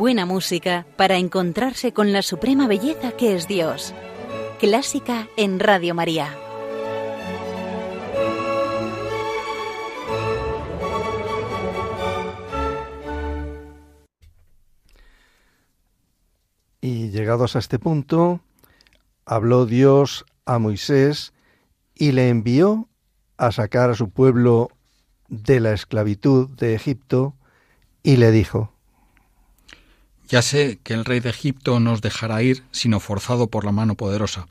Buena 0.00 0.24
música 0.24 0.86
para 0.96 1.18
encontrarse 1.18 1.92
con 1.92 2.10
la 2.10 2.22
suprema 2.22 2.66
belleza 2.66 3.12
que 3.12 3.36
es 3.36 3.46
Dios. 3.46 3.94
Clásica 4.58 5.28
en 5.36 5.60
Radio 5.60 5.94
María. 5.94 6.34
Y 16.80 17.10
llegados 17.10 17.54
a 17.54 17.58
este 17.58 17.78
punto, 17.78 18.40
habló 19.26 19.66
Dios 19.66 20.24
a 20.46 20.58
Moisés 20.58 21.34
y 21.94 22.12
le 22.12 22.30
envió 22.30 22.88
a 23.36 23.52
sacar 23.52 23.90
a 23.90 23.94
su 23.94 24.08
pueblo 24.08 24.70
de 25.28 25.60
la 25.60 25.74
esclavitud 25.74 26.48
de 26.56 26.74
Egipto 26.74 27.34
y 28.02 28.16
le 28.16 28.30
dijo, 28.30 28.79
ya 30.30 30.42
sé 30.42 30.78
que 30.84 30.94
el 30.94 31.04
rey 31.04 31.18
de 31.18 31.30
Egipto 31.30 31.80
no 31.80 31.92
os 31.92 32.00
dejará 32.00 32.42
ir 32.42 32.62
sino 32.70 33.00
forzado 33.00 33.48
por 33.48 33.64
la 33.64 33.72
mano 33.72 33.96
poderosa. 33.96 34.46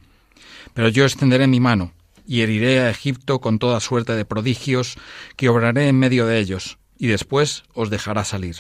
Pero 0.73 0.89
yo 0.89 1.05
extenderé 1.05 1.47
mi 1.47 1.61
mano 1.61 1.93
y 2.27 2.41
heriré 2.41 2.81
a 2.81 2.89
Egipto 2.89 3.39
con 3.39 3.57
toda 3.57 3.79
suerte 3.79 4.13
de 4.15 4.25
prodigios 4.25 4.97
que 5.37 5.49
obraré 5.49 5.87
en 5.87 5.97
medio 5.97 6.27
de 6.27 6.37
ellos, 6.37 6.77
y 6.97 7.07
después 7.07 7.63
os 7.73 7.89
dejará 7.89 8.23
salir. 8.25 8.57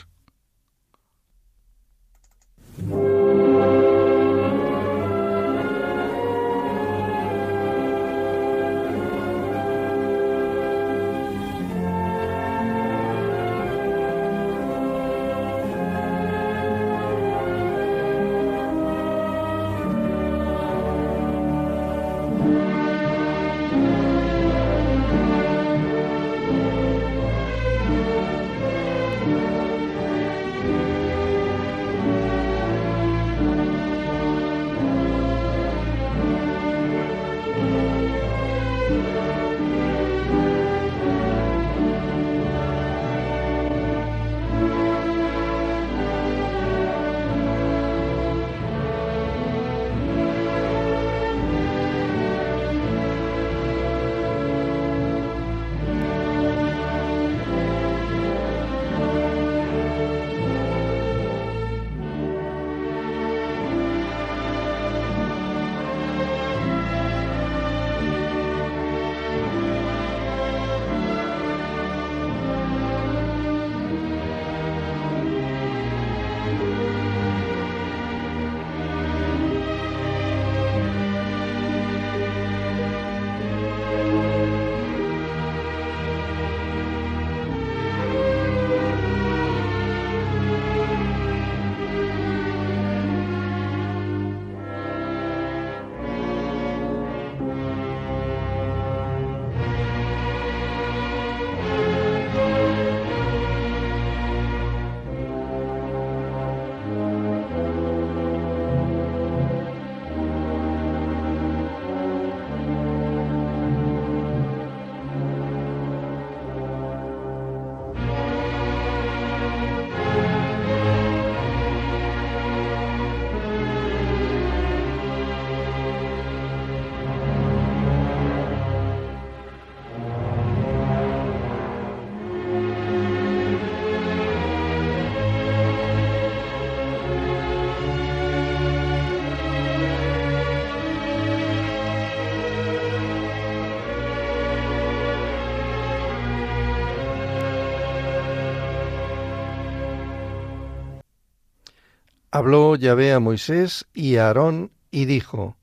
Habló 152.39 152.77
Yahvé 152.77 153.11
a 153.11 153.19
Moisés 153.19 153.85
y 153.93 154.15
a 154.15 154.27
Aarón 154.27 154.71
y 154.91 155.03
dijo, 155.03 155.57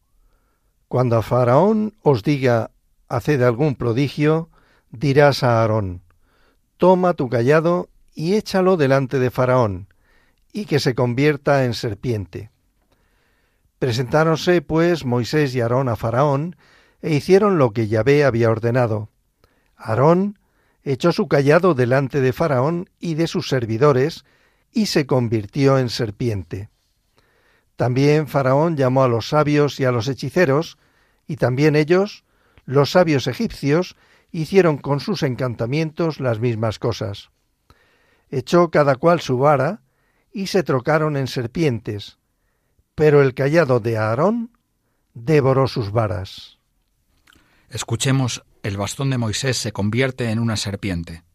Cuando 0.89 1.17
a 1.17 1.23
Faraón 1.23 1.95
os 2.03 2.23
diga, 2.23 2.71
haced 3.09 3.41
algún 3.41 3.77
prodigio, 3.77 4.51
dirás 4.91 5.43
a 5.43 5.63
Aarón, 5.63 6.03
Toma 6.77 7.15
tu 7.15 7.31
callado 7.31 7.89
y 8.15 8.35
échalo 8.35 8.77
delante 8.77 9.19
de 9.19 9.31
Faraón, 9.31 9.89
y 10.53 10.67
que 10.67 10.79
se 10.79 10.95
convierta 10.95 11.65
en 11.65 11.73
serpiente. 11.73 12.51
Presentáronse, 13.79 14.61
pues, 14.61 15.07
Moisés 15.07 15.55
y 15.55 15.63
Aarón 15.63 15.89
a 15.89 15.97
Faraón, 15.97 16.57
e 17.01 17.15
hicieron 17.15 17.57
lo 17.57 17.71
que 17.73 17.89
Yahvé 17.89 18.23
había 18.23 18.51
ordenado. 18.51 19.09
Aarón 19.79 20.39
echó 20.83 21.13
su 21.13 21.27
callado 21.27 21.73
delante 21.73 22.21
de 22.21 22.35
Faraón 22.35 22.91
y 23.01 23.15
de 23.15 23.29
sus 23.29 23.49
servidores, 23.49 24.27
y 24.77 24.85
se 24.85 25.07
convirtió 25.07 25.79
en 25.79 25.89
serpiente. 25.89 26.69
También 27.77 28.29
Faraón 28.29 28.77
llamó 28.77 29.05
a 29.05 29.09
los 29.09 29.31
sabios 29.31 29.81
y 29.81 29.87
a 29.87 29.91
los 29.91 30.07
hechiceros, 30.07 30.77
y 31.27 31.37
también 31.37 31.77
ellos, 31.77 32.25
los 32.67 32.91
sabios 32.91 33.27
egipcios, 33.27 33.97
hicieron 34.33 34.77
con 34.77 35.01
sus 35.01 35.23
encantamientos 35.23 36.21
las 36.21 36.41
mismas 36.41 36.79
cosas. 36.79 37.31
Echó 38.29 38.71
cada 38.71 38.97
cual 38.97 39.23
su 39.23 39.39
vara, 39.39 39.81
y 40.31 40.49
se 40.49 40.63
trocaron 40.63 41.17
en 41.17 41.27
serpientes, 41.27 42.19
pero 42.95 43.23
el 43.23 43.33
callado 43.33 43.81
de 43.81 43.97
Aarón 43.97 44.59
devoró 45.15 45.69
sus 45.69 45.91
varas. 45.91 46.59
Escuchemos, 47.71 48.45
el 48.63 48.77
bastón 48.77 49.09
de 49.09 49.17
Moisés 49.17 49.57
se 49.57 49.73
convierte 49.73 50.29
en 50.31 50.39
una 50.39 50.59
serpiente. 50.59 51.26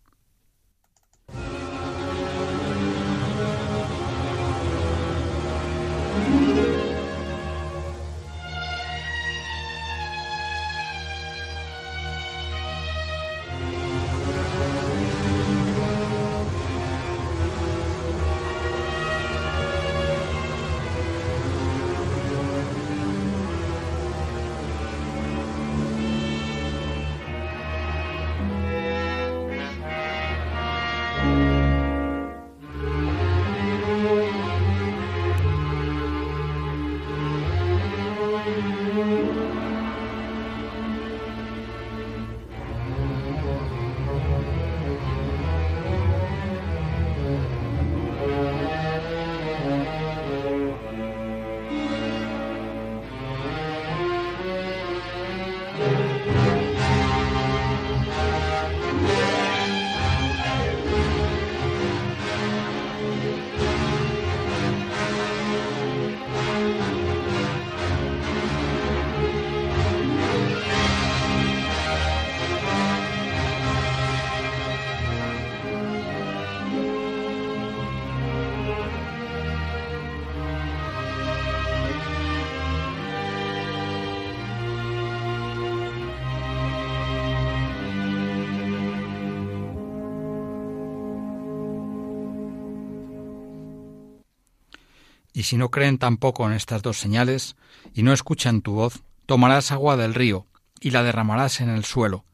Y 95.41 95.43
si 95.43 95.57
no 95.57 95.71
creen 95.71 95.97
tampoco 95.97 96.45
en 96.45 96.53
estas 96.53 96.83
dos 96.83 96.99
señales, 96.99 97.55
y 97.95 98.03
no 98.03 98.13
escuchan 98.13 98.61
tu 98.61 98.73
voz, 98.73 99.01
tomarás 99.25 99.71
agua 99.71 99.97
del 99.97 100.13
río, 100.13 100.45
y 100.79 100.91
la 100.91 101.01
derramarás 101.01 101.61
en 101.61 101.69
el 101.69 101.83
suelo, 101.83 102.25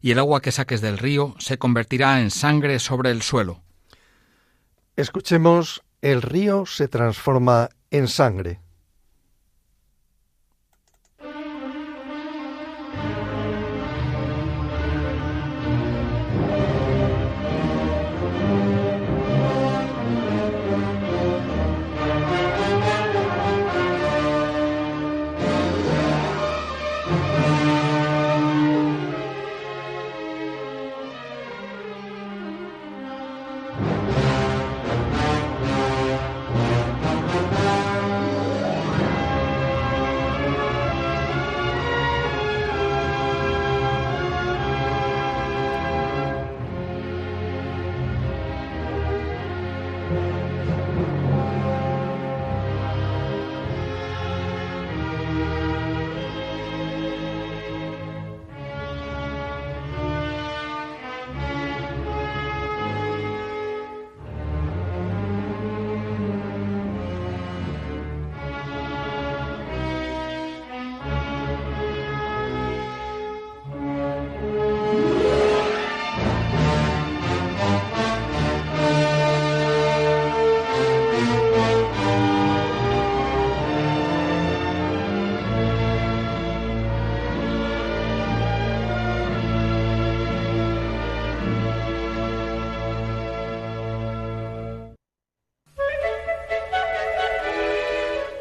y 0.00 0.10
el 0.10 0.18
agua 0.18 0.42
que 0.42 0.50
saques 0.50 0.80
del 0.80 0.98
río 0.98 1.36
se 1.38 1.58
convertirá 1.58 2.20
en 2.20 2.32
sangre 2.32 2.80
sobre 2.80 3.12
el 3.12 3.22
suelo. 3.22 3.62
Escuchemos, 4.96 5.84
el 6.02 6.22
río 6.22 6.66
se 6.66 6.88
transforma 6.88 7.68
en 7.92 8.08
sangre. 8.08 8.58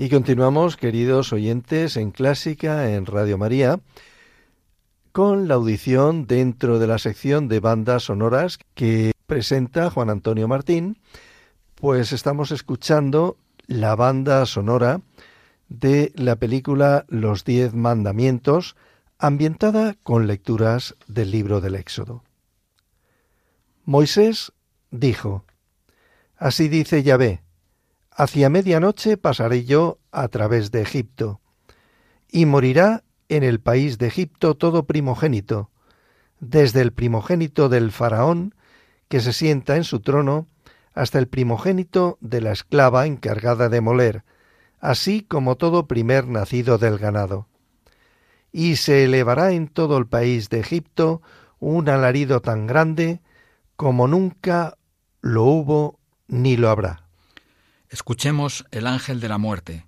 Y 0.00 0.10
continuamos, 0.10 0.76
queridos 0.76 1.32
oyentes, 1.32 1.96
en 1.96 2.12
Clásica, 2.12 2.94
en 2.94 3.04
Radio 3.04 3.36
María, 3.36 3.80
con 5.10 5.48
la 5.48 5.54
audición 5.54 6.28
dentro 6.28 6.78
de 6.78 6.86
la 6.86 6.98
sección 6.98 7.48
de 7.48 7.58
bandas 7.58 8.04
sonoras 8.04 8.60
que 8.74 9.10
presenta 9.26 9.90
Juan 9.90 10.08
Antonio 10.08 10.46
Martín, 10.46 10.98
pues 11.74 12.12
estamos 12.12 12.52
escuchando 12.52 13.38
la 13.66 13.96
banda 13.96 14.46
sonora 14.46 15.00
de 15.68 16.12
la 16.14 16.36
película 16.36 17.04
Los 17.08 17.44
Diez 17.44 17.74
Mandamientos, 17.74 18.76
ambientada 19.18 19.96
con 20.04 20.28
lecturas 20.28 20.94
del 21.08 21.32
libro 21.32 21.60
del 21.60 21.74
Éxodo. 21.74 22.22
Moisés 23.84 24.52
dijo, 24.92 25.44
Así 26.36 26.68
dice 26.68 27.02
Yahvé, 27.02 27.42
hacia 28.18 28.50
medianoche 28.50 29.16
pasaré 29.16 29.64
yo 29.64 30.00
a 30.10 30.26
través 30.26 30.72
de 30.72 30.82
Egipto, 30.82 31.40
y 32.28 32.46
morirá 32.46 33.04
en 33.28 33.44
el 33.44 33.60
país 33.60 33.96
de 33.96 34.08
Egipto 34.08 34.56
todo 34.56 34.86
primogénito, 34.86 35.70
desde 36.40 36.80
el 36.80 36.92
primogénito 36.92 37.68
del 37.68 37.92
faraón, 37.92 38.56
que 39.06 39.20
se 39.20 39.32
sienta 39.32 39.76
en 39.76 39.84
su 39.84 40.00
trono, 40.00 40.48
hasta 40.94 41.20
el 41.20 41.28
primogénito 41.28 42.18
de 42.20 42.40
la 42.40 42.50
esclava 42.50 43.06
encargada 43.06 43.68
de 43.68 43.80
moler, 43.80 44.24
así 44.80 45.22
como 45.22 45.56
todo 45.56 45.86
primer 45.86 46.26
nacido 46.26 46.76
del 46.76 46.98
ganado. 46.98 47.46
Y 48.50 48.76
se 48.76 49.04
elevará 49.04 49.52
en 49.52 49.68
todo 49.68 49.96
el 49.96 50.08
país 50.08 50.48
de 50.48 50.58
Egipto 50.58 51.22
un 51.60 51.88
alarido 51.88 52.40
tan 52.40 52.66
grande 52.66 53.20
como 53.76 54.08
nunca 54.08 54.76
lo 55.20 55.44
hubo 55.44 56.00
ni 56.26 56.56
lo 56.56 56.68
habrá. 56.68 57.07
Escuchemos 57.90 58.66
el 58.70 58.86
ángel 58.86 59.18
de 59.20 59.28
la 59.28 59.38
muerte. 59.38 59.87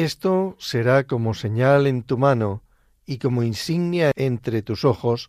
Esto 0.00 0.56
será 0.58 1.04
como 1.04 1.34
señal 1.34 1.86
en 1.86 2.02
tu 2.02 2.16
mano 2.16 2.62
y 3.04 3.18
como 3.18 3.42
insignia 3.42 4.12
entre 4.16 4.62
tus 4.62 4.86
ojos, 4.86 5.28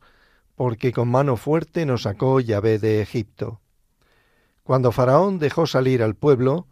porque 0.56 0.94
con 0.94 1.10
mano 1.10 1.36
fuerte 1.36 1.86
nos 1.86 2.04
sacó 2.04 2.40
Yahvé 2.40 2.80
de 2.80 3.02
Egipto. 3.02 3.60
Cuando 4.64 4.94
Faraón 4.94 5.40
dejó 5.40 5.68
salir 5.68 6.02
al 6.02 6.16
pueblo, 6.16 6.68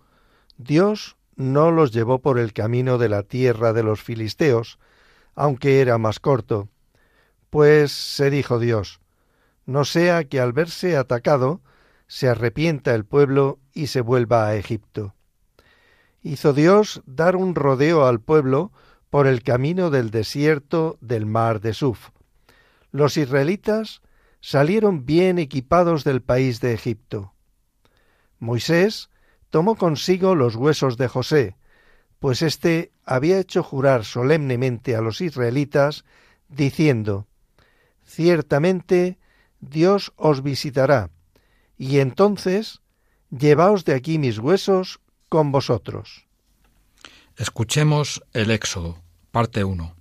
Dios 0.58 1.18
no 1.36 1.72
los 1.72 1.91
llevó 1.91 2.20
por 2.20 2.39
el 2.39 2.54
camino 2.54 3.00
de 3.00 3.10
la 3.10 3.24
tierra 3.24 3.74
de 3.74 3.84
los 3.84 4.02
filisteos, 4.02 4.80
aunque 5.36 5.82
era 5.82 5.97
más 5.97 6.22
corto, 6.22 6.70
pues 7.50 7.91
se 7.91 8.30
dijo 8.30 8.60
Dios, 8.60 9.02
no 9.66 9.84
sea 9.84 10.24
que 10.24 10.39
al 10.39 10.54
verse 10.54 10.95
atacado 10.95 11.60
se 12.08 12.30
arrepienta 12.30 12.95
el 12.95 13.04
pueblo 13.04 13.60
y 13.74 13.88
se 13.88 14.00
vuelva 14.00 14.47
a 14.47 14.56
Egipto 14.56 15.16
hizo 16.22 16.53
Dios 16.53 17.01
dar 17.05 17.36
un 17.36 17.55
rodeo 17.55 18.05
al 18.05 18.20
pueblo 18.20 18.72
por 19.09 19.28
el 19.28 19.43
camino 19.43 19.89
del 19.89 20.11
desierto 20.11 20.97
del 21.01 21.26
mar 21.26 21.61
de 21.61 21.74
Suf. 21.74 22.09
Los 22.91 23.17
israelitas 23.17 24.01
salieron 24.41 25.05
bien 25.05 25.39
equipados 25.39 26.03
del 26.03 26.22
país 26.22 26.59
de 26.61 26.74
Egipto. 26.74 27.34
Moisés 28.39 29.09
tomó 29.49 29.76
consigo 29.76 30.36
los 30.36 30.55
huesos 30.55 30.97
de 30.97 31.07
José, 31.07 31.55
pues 32.20 32.41
éste 32.41 32.91
había 33.05 33.39
hecho 33.39 33.63
jurar 33.63 34.05
solemnemente 34.05 34.95
a 34.95 35.01
los 35.01 35.22
israelitas, 35.22 36.05
diciendo, 36.47 37.28
Ciertamente 38.03 39.17
Dios 39.59 40.13
os 40.15 40.43
visitará, 40.43 41.09
y 41.78 41.99
entonces 41.99 42.82
llevaos 43.30 43.86
de 43.86 43.93
aquí 43.93 44.17
mis 44.17 44.39
huesos 44.39 44.99
con 45.30 45.52
vosotros. 45.52 46.26
Escuchemos 47.38 48.22
el 48.34 48.52
Éxodo, 48.52 49.02
parte 49.32 49.64
1. 49.64 49.99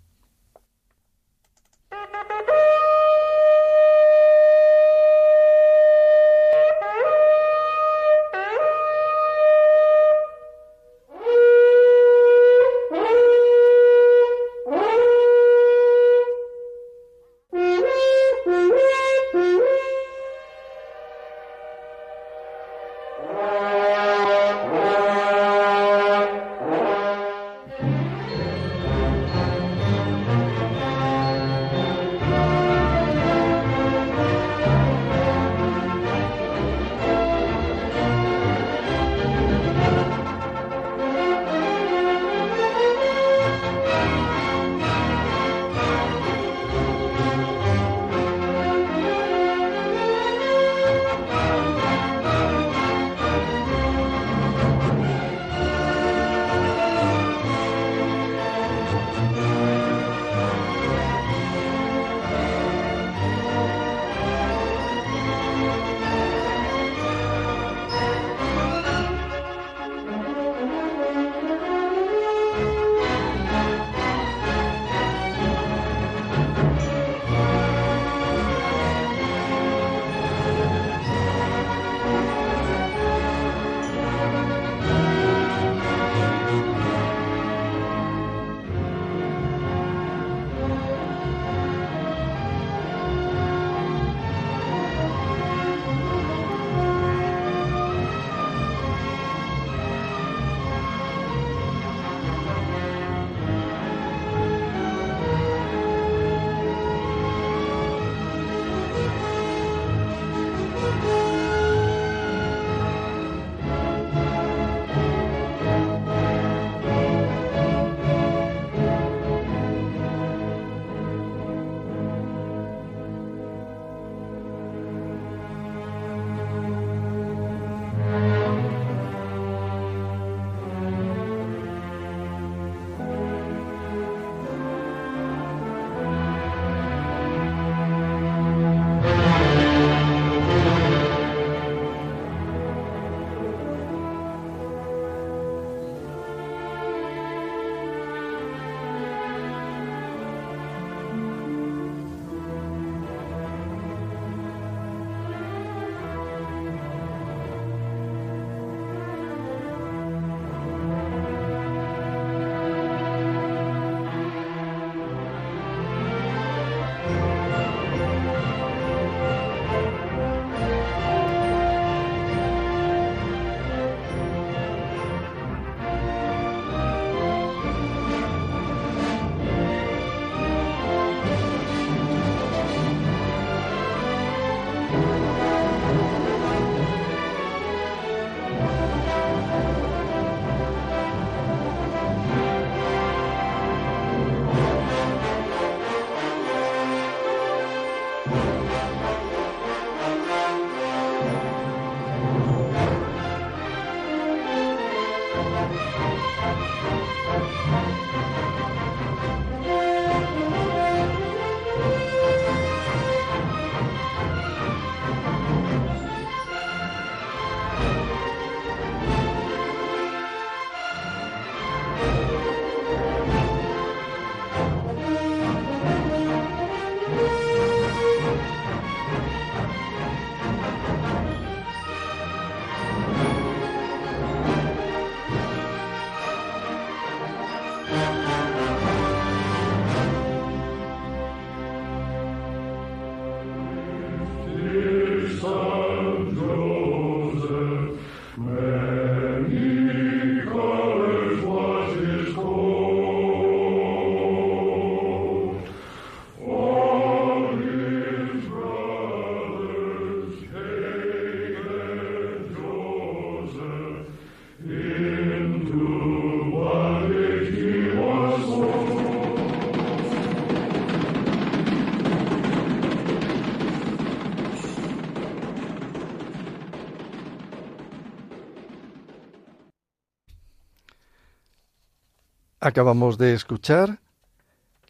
Acabamos 282.68 283.18
de 283.18 283.34
escuchar 283.34 283.98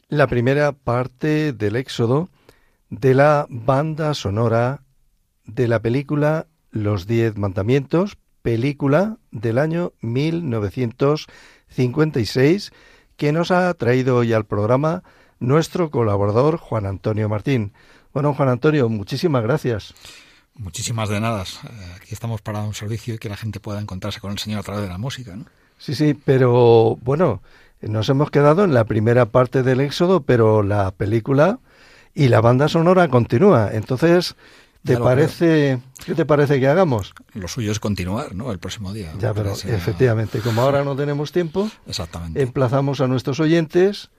la 0.08 0.26
primera 0.26 0.72
parte 0.72 1.52
del 1.52 1.76
Éxodo 1.76 2.30
de 2.90 3.14
la 3.14 3.46
banda 3.48 4.12
sonora 4.14 4.82
de 5.44 5.68
la 5.68 5.80
película 5.80 6.48
Los 6.70 7.06
Diez 7.06 7.36
Mandamientos, 7.36 8.18
película 8.42 9.18
del 9.30 9.58
año 9.58 9.92
1956 10.00 12.72
que 13.16 13.32
nos 13.32 13.52
ha 13.52 13.72
traído 13.74 14.16
hoy 14.16 14.32
al 14.32 14.44
programa 14.44 15.04
nuestro 15.38 15.92
colaborador 15.92 16.56
Juan 16.56 16.84
Antonio 16.84 17.28
Martín. 17.28 17.74
Bueno, 18.12 18.34
Juan 18.34 18.48
Antonio, 18.48 18.88
muchísimas 18.88 19.44
gracias. 19.44 19.94
Muchísimas 20.54 21.10
de 21.10 21.20
nada. 21.20 21.44
Aquí 21.94 22.12
estamos 22.12 22.42
para 22.42 22.62
un 22.62 22.74
servicio 22.74 23.14
y 23.14 23.18
que 23.18 23.28
la 23.28 23.36
gente 23.36 23.60
pueda 23.60 23.80
encontrarse 23.80 24.18
con 24.20 24.32
el 24.32 24.40
Señor 24.40 24.58
a 24.58 24.64
través 24.64 24.82
de 24.82 24.88
la 24.88 24.98
música, 24.98 25.36
¿no? 25.36 25.44
Sí, 25.78 25.94
sí, 25.94 26.14
pero 26.14 26.98
bueno, 27.02 27.40
nos 27.80 28.08
hemos 28.08 28.30
quedado 28.30 28.64
en 28.64 28.74
la 28.74 28.84
primera 28.84 29.26
parte 29.26 29.62
del 29.62 29.80
Éxodo, 29.80 30.22
pero 30.22 30.62
la 30.62 30.90
película 30.90 31.58
y 32.14 32.28
la 32.28 32.40
banda 32.40 32.68
sonora 32.68 33.08
continúa. 33.08 33.70
Entonces, 33.72 34.34
¿te 34.84 34.96
parece 34.96 35.78
qué 36.04 36.14
te 36.14 36.24
parece 36.24 36.58
que 36.58 36.68
hagamos? 36.68 37.14
Lo 37.34 37.48
suyo 37.48 37.70
es 37.70 37.80
continuar, 37.80 38.34
¿no? 38.34 38.50
El 38.50 38.58
próximo 38.58 38.92
día. 38.92 39.12
Ya, 39.18 39.32
pero 39.34 39.52
efectivamente, 39.52 40.40
como 40.40 40.62
ahora 40.62 40.84
no 40.84 40.96
tenemos 40.96 41.32
tiempo, 41.32 41.70
Exactamente. 41.86 42.42
emplazamos 42.42 43.00
a 43.00 43.06
nuestros 43.06 43.38
oyentes 43.40 44.10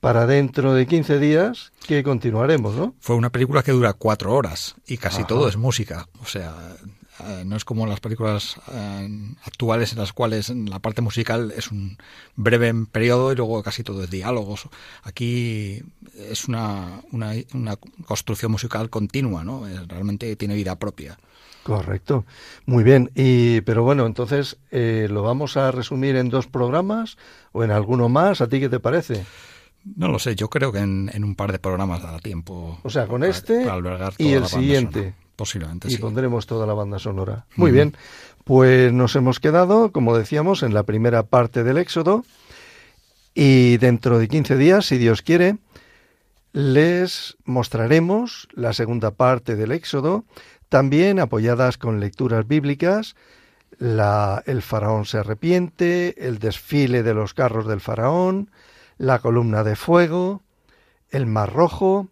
para 0.00 0.26
dentro 0.26 0.74
de 0.74 0.86
15 0.86 1.18
días 1.18 1.72
que 1.86 2.02
continuaremos, 2.02 2.74
¿no? 2.74 2.94
Fue 3.00 3.16
una 3.16 3.30
película 3.30 3.62
que 3.62 3.72
dura 3.72 3.92
cuatro 3.92 4.34
horas 4.34 4.76
y 4.86 4.98
casi 4.98 5.24
todo 5.24 5.48
es 5.48 5.56
música. 5.56 6.06
O 6.22 6.26
sea, 6.26 6.54
eh, 7.24 7.44
no 7.46 7.56
es 7.56 7.64
como 7.64 7.86
las 7.86 8.00
películas 8.00 8.56
eh, 8.72 9.08
actuales 9.44 9.92
en 9.92 9.98
las 9.98 10.12
cuales 10.12 10.50
la 10.50 10.78
parte 10.78 11.02
musical 11.02 11.52
es 11.56 11.70
un 11.70 11.98
breve 12.34 12.72
periodo 12.90 13.32
y 13.32 13.36
luego 13.36 13.62
casi 13.62 13.82
todo 13.82 14.04
es 14.04 14.10
diálogos. 14.10 14.68
Aquí 15.02 15.82
es 16.14 16.48
una, 16.48 17.02
una, 17.12 17.32
una 17.54 17.76
construcción 17.76 18.52
musical 18.52 18.90
continua, 18.90 19.44
¿no? 19.44 19.64
realmente 19.86 20.34
tiene 20.36 20.54
vida 20.54 20.76
propia. 20.78 21.18
Correcto. 21.66 22.24
Muy 22.64 22.84
bien. 22.84 23.10
Y, 23.16 23.60
pero 23.62 23.82
bueno, 23.82 24.06
entonces, 24.06 24.56
eh, 24.70 25.08
¿lo 25.10 25.22
vamos 25.22 25.56
a 25.56 25.72
resumir 25.72 26.14
en 26.14 26.28
dos 26.28 26.46
programas 26.46 27.18
o 27.50 27.64
en 27.64 27.72
alguno 27.72 28.08
más? 28.08 28.40
¿A 28.40 28.48
ti 28.48 28.60
qué 28.60 28.68
te 28.68 28.78
parece? 28.78 29.24
No 29.96 30.08
lo 30.08 30.20
sé, 30.20 30.36
yo 30.36 30.48
creo 30.48 30.70
que 30.70 30.78
en, 30.78 31.10
un 31.24 31.34
par 31.34 31.50
de 31.50 31.58
programas 31.58 32.02
dará 32.02 32.20
tiempo. 32.20 32.78
O 32.84 32.90
sea, 32.90 33.06
con 33.06 33.24
este 33.24 33.66
y 34.18 34.32
el 34.32 34.46
siguiente. 34.46 35.14
Posiblemente, 35.36 35.92
y 35.92 35.98
pondremos 35.98 36.46
toda 36.46 36.66
la 36.66 36.72
banda 36.72 36.98
sonora. 36.98 37.44
Muy 37.56 37.70
bien, 37.70 37.94
pues 38.44 38.92
nos 38.92 39.14
hemos 39.16 39.38
quedado, 39.38 39.92
como 39.92 40.16
decíamos, 40.16 40.62
en 40.62 40.72
la 40.72 40.84
primera 40.84 41.24
parte 41.24 41.62
del 41.62 41.76
Éxodo. 41.76 42.24
Y 43.34 43.76
dentro 43.76 44.18
de 44.18 44.28
15 44.28 44.56
días, 44.56 44.86
si 44.86 44.96
Dios 44.96 45.20
quiere, 45.20 45.58
les 46.52 47.36
mostraremos 47.44 48.48
la 48.54 48.72
segunda 48.72 49.10
parte 49.10 49.56
del 49.56 49.72
Éxodo, 49.72 50.24
también 50.70 51.20
apoyadas 51.20 51.76
con 51.76 52.00
lecturas 52.00 52.48
bíblicas, 52.48 53.14
la, 53.78 54.42
el 54.46 54.62
faraón 54.62 55.04
se 55.04 55.18
arrepiente, 55.18 56.14
el 56.26 56.38
desfile 56.38 57.02
de 57.02 57.12
los 57.12 57.34
carros 57.34 57.66
del 57.66 57.82
faraón, 57.82 58.50
la 58.96 59.18
columna 59.18 59.64
de 59.64 59.76
fuego, 59.76 60.42
el 61.10 61.26
mar 61.26 61.52
rojo, 61.52 62.08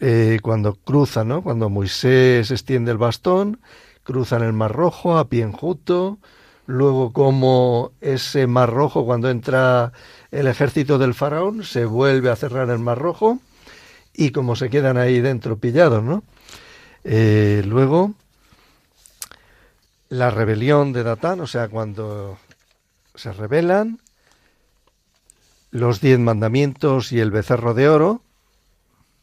eh, 0.00 0.38
cuando 0.42 0.74
cruzan, 0.74 1.28
¿no? 1.28 1.42
Cuando 1.42 1.70
Moisés 1.70 2.50
extiende 2.50 2.90
el 2.92 2.98
bastón, 2.98 3.60
cruzan 4.02 4.42
el 4.42 4.52
Mar 4.52 4.72
Rojo 4.72 5.18
a 5.18 5.28
pie 5.28 5.42
enjuto, 5.42 6.18
luego 6.66 7.12
como 7.12 7.92
ese 8.00 8.46
Mar 8.46 8.72
Rojo, 8.72 9.04
cuando 9.04 9.30
entra 9.30 9.92
el 10.30 10.46
ejército 10.46 10.98
del 10.98 11.14
faraón, 11.14 11.64
se 11.64 11.84
vuelve 11.84 12.30
a 12.30 12.36
cerrar 12.36 12.70
el 12.70 12.78
Mar 12.78 12.98
Rojo 12.98 13.38
y 14.12 14.30
como 14.30 14.56
se 14.56 14.70
quedan 14.70 14.96
ahí 14.96 15.20
dentro 15.20 15.58
pillados, 15.58 16.02
¿no? 16.02 16.22
Eh, 17.04 17.62
luego, 17.66 18.14
la 20.08 20.30
rebelión 20.30 20.92
de 20.92 21.02
Datán, 21.02 21.40
o 21.40 21.46
sea, 21.46 21.68
cuando 21.68 22.38
se 23.14 23.32
rebelan, 23.32 24.00
los 25.70 26.00
diez 26.00 26.18
mandamientos 26.18 27.12
y 27.12 27.20
el 27.20 27.30
becerro 27.30 27.74
de 27.74 27.88
oro, 27.88 28.22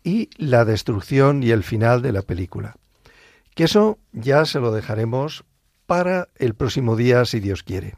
y 0.03 0.29
la 0.37 0.65
destrucción 0.65 1.43
y 1.43 1.51
el 1.51 1.63
final 1.63 2.01
de 2.01 2.11
la 2.11 2.21
película. 2.21 2.75
Que 3.55 3.65
eso 3.65 3.99
ya 4.11 4.45
se 4.45 4.59
lo 4.59 4.71
dejaremos 4.71 5.43
para 5.85 6.29
el 6.35 6.55
próximo 6.55 6.95
día, 6.95 7.25
si 7.25 7.39
Dios 7.39 7.63
quiere. 7.63 7.95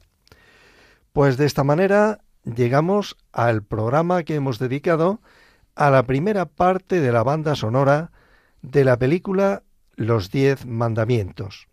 Pues 1.12 1.38
de 1.38 1.45
esta 1.45 1.64
manera 1.64 2.22
llegamos 2.43 3.18
al 3.32 3.64
programa 3.64 4.24
que 4.24 4.36
hemos 4.36 4.60
dedicado 4.60 5.22
a 5.76 5.89
la 5.89 6.04
primera 6.04 6.45
parte 6.45 6.99
de 6.99 7.12
la 7.12 7.24
banda 7.24 7.56
sonora 7.56 8.12
de 8.62 8.84
la 8.84 8.97
película 8.97 9.64
Los 9.95 10.32
Diez 10.32 10.66
Mandamientos. 10.66 11.68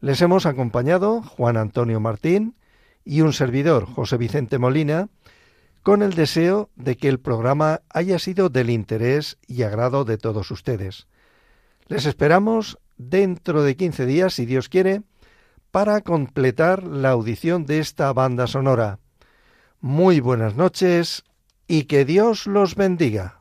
Les 0.00 0.20
hemos 0.22 0.46
acompañado 0.46 1.22
Juan 1.22 1.56
Antonio 1.56 2.00
Martín 2.00 2.54
y 3.04 3.22
un 3.22 3.32
servidor, 3.32 3.86
José 3.86 4.16
Vicente 4.16 4.58
Molina, 4.58 5.08
con 5.82 6.02
el 6.02 6.14
deseo 6.14 6.70
de 6.76 6.96
que 6.96 7.08
el 7.08 7.20
programa 7.20 7.82
haya 7.88 8.18
sido 8.18 8.48
del 8.48 8.70
interés 8.70 9.38
y 9.46 9.62
agrado 9.62 10.04
de 10.04 10.18
todos 10.18 10.50
ustedes. 10.50 11.06
Les 11.86 12.06
esperamos 12.06 12.78
dentro 12.98 13.62
de 13.62 13.76
15 13.76 14.06
días, 14.06 14.34
si 14.34 14.46
Dios 14.46 14.68
quiere, 14.68 15.02
para 15.70 16.00
completar 16.00 16.82
la 16.84 17.10
audición 17.10 17.64
de 17.64 17.78
esta 17.78 18.12
banda 18.12 18.46
sonora. 18.46 18.98
Muy 19.80 20.20
buenas 20.20 20.56
noches 20.56 21.24
y 21.66 21.84
que 21.84 22.04
Dios 22.04 22.46
los 22.46 22.74
bendiga. 22.74 23.39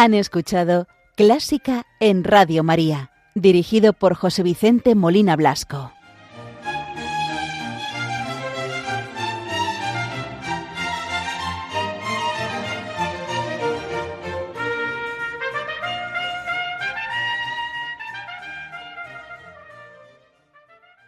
Han 0.00 0.14
escuchado 0.14 0.86
Clásica 1.16 1.84
en 1.98 2.22
Radio 2.22 2.62
María, 2.62 3.10
dirigido 3.34 3.92
por 3.92 4.14
José 4.14 4.44
Vicente 4.44 4.94
Molina 4.94 5.34
Blasco. 5.34 5.90